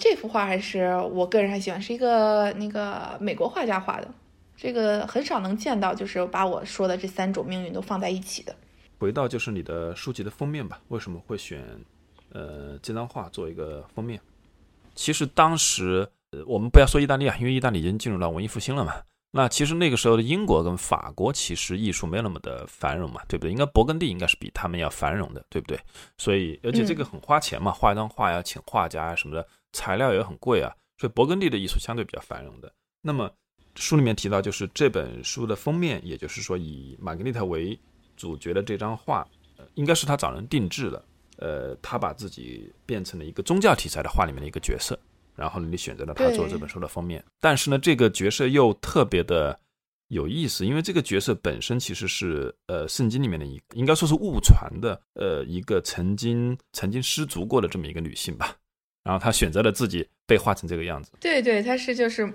[0.00, 4.08] 这幅画还是我个人还喜欢，是一个那个美国画家画的，
[4.56, 8.56] 这个很少能见到，就是把我说的这三种命运都放在一起的。
[8.98, 11.62] 回到就是你的书籍的封面吧，为什么会选
[12.32, 14.18] 呃这张画做一个封面？
[14.94, 18.94] 其实当时呃我们不要说意大利啊，因为意大利已经进入到文艺复兴了嘛。
[19.32, 23.52] 那其实那个时候的英国跟法国其实艺术没有那么的繁荣嘛，对不对？
[23.52, 25.78] 应该勃艮第应该是比他们要繁荣的，对不对？
[26.18, 29.46] 所以而且这个很花钱嘛，画一张画要请画家啊什么的。
[29.72, 32.72] 材料也很贵啊，所以勃艮第的艺术相对比较繁荣的。
[33.02, 33.30] 那么
[33.76, 37.78] 书里面提到，就是这本书的封面，也就是说以玛格丽特为
[38.16, 41.04] 主角的这张画，呃应该是他找人定制的。
[41.38, 44.98] 呃，他把自己变成了一个宗教题材的画里面的一个角色，
[45.34, 47.24] 然后呢，你选择了他做这本书的封面。
[47.40, 49.58] 但是呢，这个角色又特别的
[50.08, 58.54] 有意思，因为这个角色本身其实是呃圣经里面的一，应该说是误传的，呃，一个曾经曾经失足过的这么一个女性吧。
[59.02, 61.10] 然后他选择了自己被画成这个样子。
[61.20, 62.30] 对对，他是就是，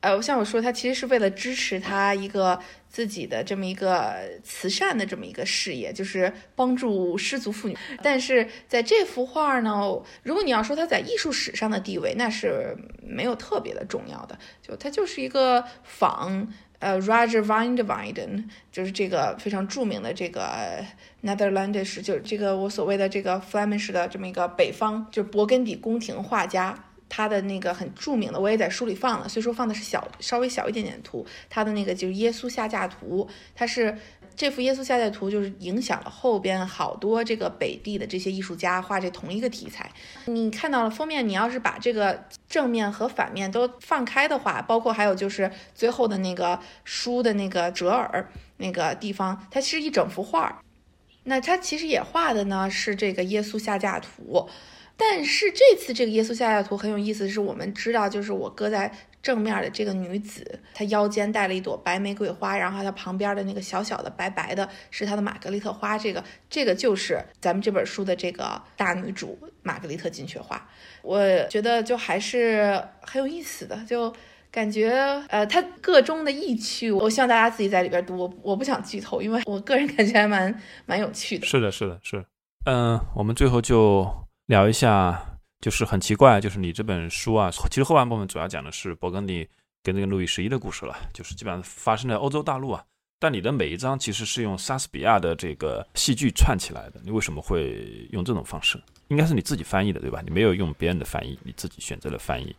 [0.00, 7.76] 呃，像我说，他其实是为了支持他一个自己的这么一个慈善的这么一个事业，就是帮助失足妇女。
[8.02, 9.80] 但是在这幅画呢，
[10.22, 16.46] 如果你要说他在艺术史上的地位，那是没有特别的重要的，就他就是一个仿。
[16.78, 20.84] 呃，Roger van der Weyden 就是这个非常著名的这个
[21.22, 33.96] Netherlandish，就是这个我所谓的这个 Flemish 的这么一个北方，就是勃艮第宫廷画家，他的那个很著名的，我也在书里放了，虽说放的是小稍微小一点点图，他的那个就是耶稣下架图，他是。
[34.36, 39.90] 这幅耶稣下代图就是影响了后边好多这个北地的这些艺术家画这同一个题材。
[40.26, 50.62] 你看到了封面，你要是把这个正面和反面都放开的话，包括还有就是最后的那个书的那个折耳那个地方，它是一整幅画。
[51.24, 54.48] 那它其实也画的呢是这个耶稣下架图，
[54.96, 58.92] 但是这次这个耶稣下架图很有意思，是我们知道就是我搁在。
[59.26, 65.98] 正面的这个女子，她腰间带了一朵白玫瑰花，然后她旁边的那个小小的白白的，是她的玛格丽特花。
[65.98, 70.64] 这个，这个就是咱们这本书的这个大女主玛格丽特金雀花。
[71.02, 71.18] 我
[71.48, 74.14] 觉得就还是很有意思的，就
[74.52, 74.92] 感觉
[75.28, 81.44] 呃，它个中的意趣，我希望大家自己在里边读，我我不想剧透，因为我个人感觉还蛮蛮有趣的。
[81.44, 82.24] 是的，是的，是。
[82.64, 84.08] 嗯，我们最后就
[84.46, 89.48] 聊一下，就是很奇怪，就是你这本书啊，其实后半部分主要讲的是勃艮第
[89.82, 92.84] 跟那个路易十一的故事了，就是基本上发生在欧洲大陆啊。
[93.18, 98.78] 但你的每一章其实是用莎士比亚的这个戏剧串起来的，你为什么会用这种方式？
[99.08, 100.20] 应该是你自己翻译的，对吧？
[100.22, 102.54] 你没有用别人的翻译，你自己选择了翻译。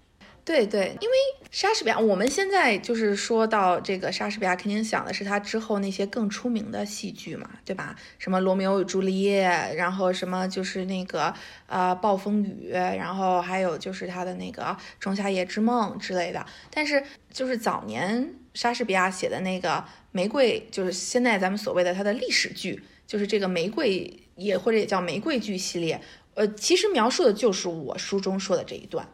[0.47, 1.15] 对对，因为
[1.51, 7.93] 莎士比亚，我们现在就是说到这个莎士比亚，肯定想的是他之后那些更出名的戏剧嘛，对吧？
[8.17, 9.41] 什么罗密欧与朱丽叶，
[9.75, 11.33] 然后什么就是那个
[11.65, 16.45] 呃暴风雨，然后还有就是他的那个仲夏夜之梦之类的。
[16.71, 19.83] 但是就是早年莎士比亚写的那个
[20.13, 25.99] 玫瑰，就是现在咱们所谓的他的历史剧，就是这个玫瑰也或者也叫玫瑰剧系列，
[26.35, 29.05] 呃，其实描述的就是我书中说的这一段。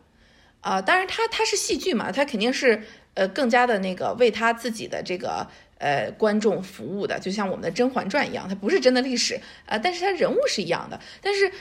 [0.64, 2.82] 啊，当然，他他是戏剧嘛，他肯定是
[3.16, 5.46] 呃更加的那个为他自己的这个
[5.78, 10.98] 呃观众服务的，就像我们的《甄嬛传》一样，它不是真的历史啊，但是他人物是一样的。
[11.22, 11.52] 但是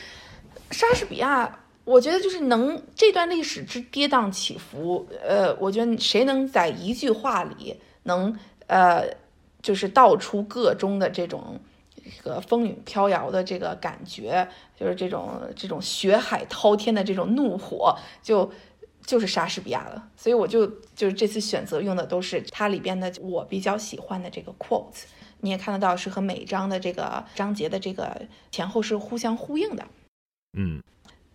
[0.70, 8.38] 莎士比亚，我觉得就是能这段历史之跌宕起伏，呃，我觉得谁能在一句话里能
[8.68, 9.04] 呃
[9.60, 11.58] 就是道出个中的这种
[11.96, 14.46] 这个风雨飘摇的这个感觉，
[14.78, 18.48] 就是这种这种血海滔天的这种怒火，就。
[19.04, 25.02] 就是莎士比亚了，所以我就就是这次选择用的都是它里边的我比较喜欢的这个 quote，
[25.40, 29.84] 你也看得到是和每章的这个章节的这个前后是互相呼应的。
[30.56, 30.82] 嗯，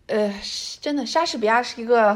[0.06, 0.34] 呃，
[0.80, 2.10] 真的，莎士比亚是一个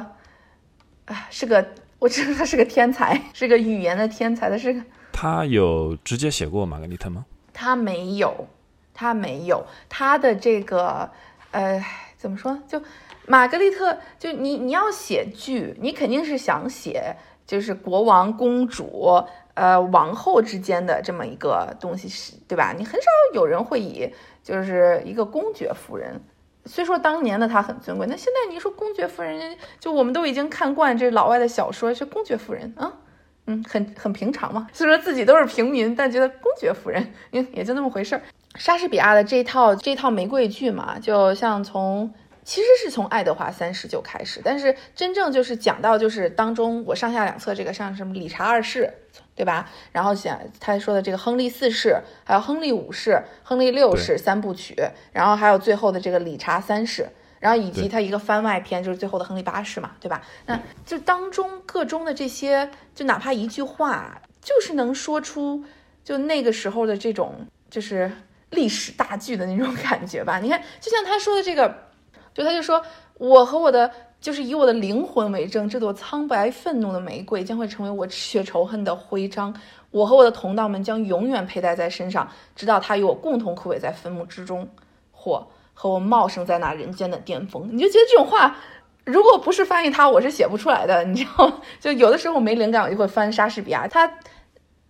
[1.05, 1.67] 啊，是个，
[1.99, 4.83] 我知道他是个天才，是个语言的天才，他是个。
[5.13, 7.27] 他有直接写过玛格丽特吗？
[7.53, 8.47] 他没有，
[8.95, 11.11] 他没有，他的这个
[11.51, 11.85] 呃，
[12.23, 12.81] 怎么说就。
[13.25, 17.15] 玛格丽特，就你你要写剧，你肯定是想写
[17.47, 19.23] 就是国王、公主、
[19.55, 22.75] 呃王后之间的这么一个东西，是对吧？
[22.77, 24.13] 你很少有人会以
[24.43, 26.21] 就是一个公爵夫人，
[26.65, 32.93] 虽说当年的她很尊贵，那现在你说公爵夫人，就我们都已经看惯这老外的小说，是公爵夫人啊，
[33.47, 34.67] 嗯，很很平常嘛。
[34.73, 38.23] 虽说自己都是平民，但觉得公爵夫人，嗯，也就那么回事儿。
[38.57, 42.13] 莎士比亚的这套这套玫瑰剧嘛，就像从。
[42.45, 48.93] 其实是从爱德华三世就开始，但是真正就是讲到就是当中我上下两册这个像什么理查二世，
[49.37, 49.71] 对吧？
[49.93, 54.75] 然后讲他说的这个亨利四世，还有亨利五世、亨利六世三部曲，
[55.13, 60.21] 然后还有最后的这个理查三世，然后以及他一个番外篇就是最后的亨利八世嘛，对吧？
[60.47, 65.63] 那就当中各中的这些，就哪怕一句话，就是能说出
[66.03, 68.11] 就那个时候的这种就是
[68.53, 70.39] 历史大剧的那种感觉吧？
[70.39, 71.91] 你看，就像他说的这个。
[72.35, 72.83] 就他就说，
[73.19, 79.55] 我和我的就是以我的灵魂为证，这朵苍白愤怒的玫瑰将会成为我血仇恨的徽章。
[79.91, 82.27] 我和我的同道们将永远佩戴在身上，
[82.57, 84.67] 直到它与我共同枯萎在坟墓之中，
[85.11, 87.69] 或和我茂盛在那人间的巅峰。
[87.71, 88.57] 你就觉得这种话，
[89.05, 91.05] 如果不是翻译它，我是写不出来的。
[91.05, 93.87] 你知道吗，就有的时候我没灵感，我就会翻莎士比亚。
[93.87, 94.11] 他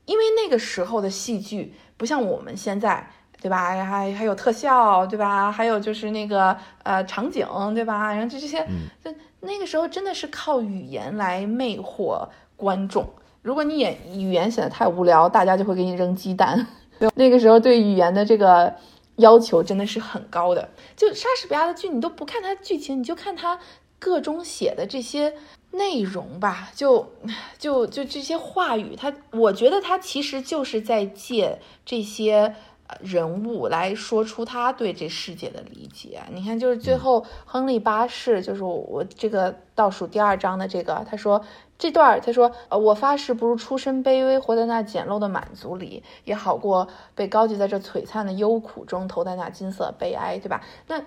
[0.04, 3.10] 因为那个时候的戏剧不像我们现在。
[3.42, 3.84] 对吧？
[3.84, 5.50] 还还有特效，对吧？
[5.50, 8.12] 还有就是那个呃场景，对吧？
[8.12, 8.64] 然后就这些，
[9.02, 12.24] 就那个时候真的是靠语言来魅惑
[12.56, 13.04] 观众。
[13.42, 16.64] 如果你演语言显得太无聊，大家就会给你扔鸡蛋。
[17.16, 18.72] 那个时候对语言的这个
[19.16, 20.68] 要求真的是很高的。
[20.94, 23.58] 就莎士比亚的剧，你都不看它剧情，你就看他
[23.98, 25.34] 各中写的这些
[25.72, 27.12] 内容吧，就
[27.58, 32.54] 就就这些话语，他我觉得他其实就是在借这些。
[33.00, 41.42] 人物来说出他对这世界的理解，你看，就是最后亨利八世，就是我这个倒数第二章的这个，他说
[41.78, 50.62] 这段，他说，呃，我发誓，不如出身卑微，活在那简陋的满足里，也好过被高举在这璀璨的忧苦中，投在那金色悲哀，对吧？
[50.86, 51.00] 那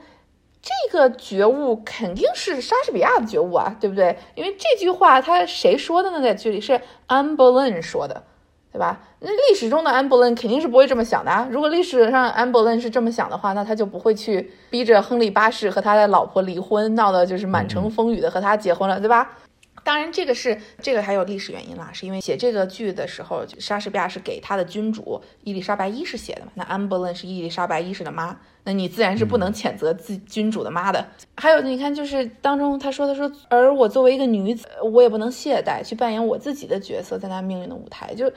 [0.62, 4.18] 这个觉悟肯定是莎士比亚的觉悟啊，对不对？
[4.36, 6.22] 因为这句话他谁说的呢？
[6.22, 8.24] 在剧里是安伯伦说的。
[8.72, 9.00] 对吧？
[9.28, 11.48] 那历史中的安伯伦肯定是不会这么想的啊！
[11.50, 19.38] 如果历史上安伯伦是这么想的话，那他就不会去逼着亨利八世和他的老婆离婚，闹得就是满城风雨的和他结婚了，对吧？
[19.84, 26.52] 当然，这个是这个还有历史原因啦，是因为写这个剧的时候，莎士比亚是给他的君主伊丽莎白一世写的嘛？
[26.54, 31.04] 那安伯伦是伊丽莎白一世的妈，那你自然是不能谴责自君主的妈的。
[31.38, 38.32] 还有，你看，就是当中他说，他说，而我作为一个女子，我也不能懈怠去扮演我自己的角色，在那命运的舞台，就。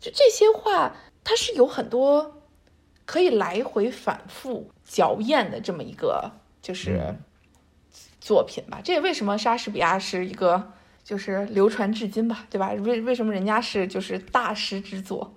[0.00, 0.94] 就这些话，
[1.24, 2.42] 它是有很多
[3.04, 6.30] 可以来回反复嚼咽的这么一个
[6.62, 7.14] 就是
[8.20, 8.80] 作品吧。
[8.82, 10.72] 这也为什么莎士比亚是一个
[11.02, 12.72] 就是流传至今吧，对吧？
[12.74, 15.34] 为为什么人家是就是大师之作？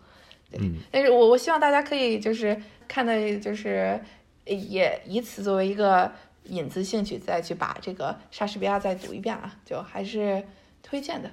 [0.59, 3.97] 嗯但是我我希望大家可以就是看的，就是
[4.45, 6.11] 也以此作为一个
[6.43, 10.45] 引子兴趣，再去把这个莎士比亚再读一遍啊，就还是
[10.83, 11.31] 推荐的。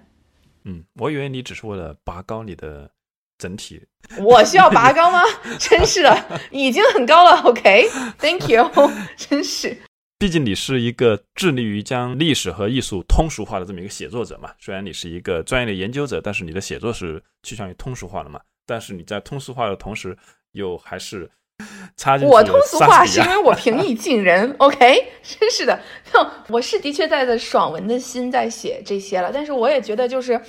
[0.63, 2.89] 嗯，我以为你只是为了拔高你的
[3.39, 3.81] 整体。
[4.19, 5.23] 我需要拔高吗？
[5.59, 7.41] 真是的，已经很高了。
[7.43, 8.71] OK，Thank、 you，
[9.17, 9.77] 真是。
[10.19, 14.51] 毕竟你是一个致力于将历史和艺术通俗化的这么一个写作者嘛。
[14.59, 18.41] 虽然你是一个专业的研究者，但是你的写作是趋向于通俗化的嘛。
[18.67, 20.17] 但是你在通俗化的同时，
[20.53, 21.31] 又还是
[21.97, 25.81] 插进去我通俗化是因为我平易近人，OK，真是的。
[26.13, 30.41] 就我是的确带着爽文的心在写这些了，但是我也觉得就是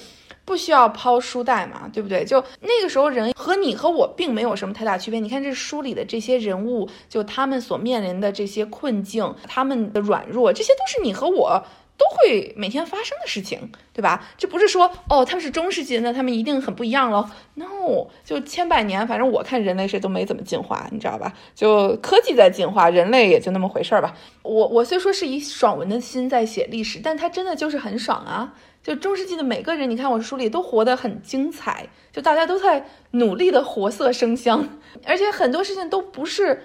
[0.50, 2.26] 不需要抛书袋嘛，对不对？
[2.26, 5.20] 就那个时候人和你和我并没有什么太大区别。
[5.20, 11.64] 你看这书里的这些人物，就他们所面临的这些困境，他们的软弱，这些都是你和我。
[12.00, 13.60] 都会每天发生的事情，
[13.92, 14.26] 对吧？
[14.38, 21.34] 这不是说哦，他们是中世纪，那他们一定很不一样喽？No，就千百年，反正我看人类谁都没怎么进化，你知道吧？
[21.54, 24.16] 就科技在进化，人类也就那么回事儿吧。
[24.44, 28.54] 我我虽说是以爽文的心在写历史，但它真的就是很爽啊！
[28.84, 34.68] 就中世纪的每个人，你看我书里都活得很精彩，就大家都在努力的活色生香，
[35.06, 36.64] 而且很多事情都不是。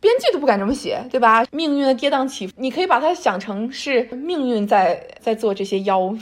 [0.00, 1.46] 编剧都不敢这么写，对吧？
[1.50, 6.14] 命运的跌宕起伏，你可以把它想成是命运在在做这些妖。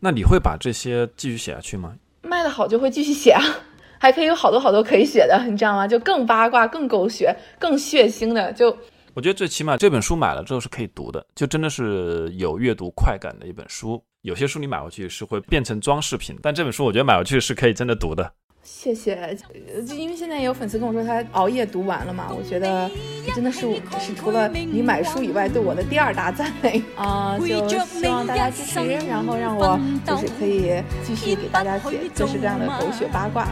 [0.00, 1.94] 那你会把这些继续写下去吗？
[2.20, 3.42] 卖的好就会继续写啊，
[3.98, 5.88] 还可以有好多好多可以写的，你知道吗？
[5.88, 8.52] 就更八卦、更狗血、更血腥的。
[8.52, 8.76] 就
[9.14, 14.04] 我觉得最起码这本书买了之后是可以读的，就真的是有阅读快感的一本书。
[14.22, 18.32] 有些书你买回去是会变成装饰品，但这本书我觉得买回去是可以真的读的。
[18.62, 19.36] 谢谢，
[19.84, 22.88] 就因为现在也有粉丝跟我说他熬夜读完了嘛，我觉得
[23.26, 23.62] 这真的是
[23.98, 33.48] 是除了你买书以外对我的第二大赞美啊、就 希望大家支持，然后让我就是可以继续给大家写各式各样的狗血八卦。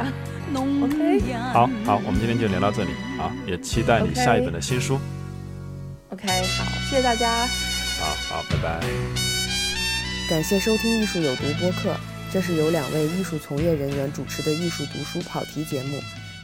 [0.54, 5.00] OK，好好，我们今天就聊到这里啊，也期待你下一本的新书。
[6.10, 7.46] OK，好，谢谢大家。
[7.98, 9.29] 好好，拜拜。
[10.30, 11.92] 感谢收听艺术有毒播客，
[12.32, 15.98] 这是由两位艺术从业人员主持的艺术读书跑题节目。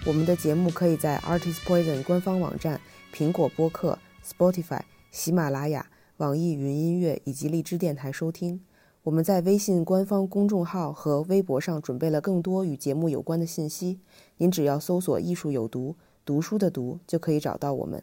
[0.05, 2.81] 我们的节目可以在 Artist Poison 官方网站、
[3.15, 3.97] 苹果播客、
[4.29, 4.81] Spotify、
[5.13, 8.61] 喜马拉雅、网易云音乐以及荔枝电台收听。
[9.05, 14.01] 我们在微信官方公众号和微博上准备了更多与节目有关的信息，
[14.39, 15.95] 您只要搜索“艺术有毒”，
[16.27, 18.03] 读书的“读”就可以找到我们。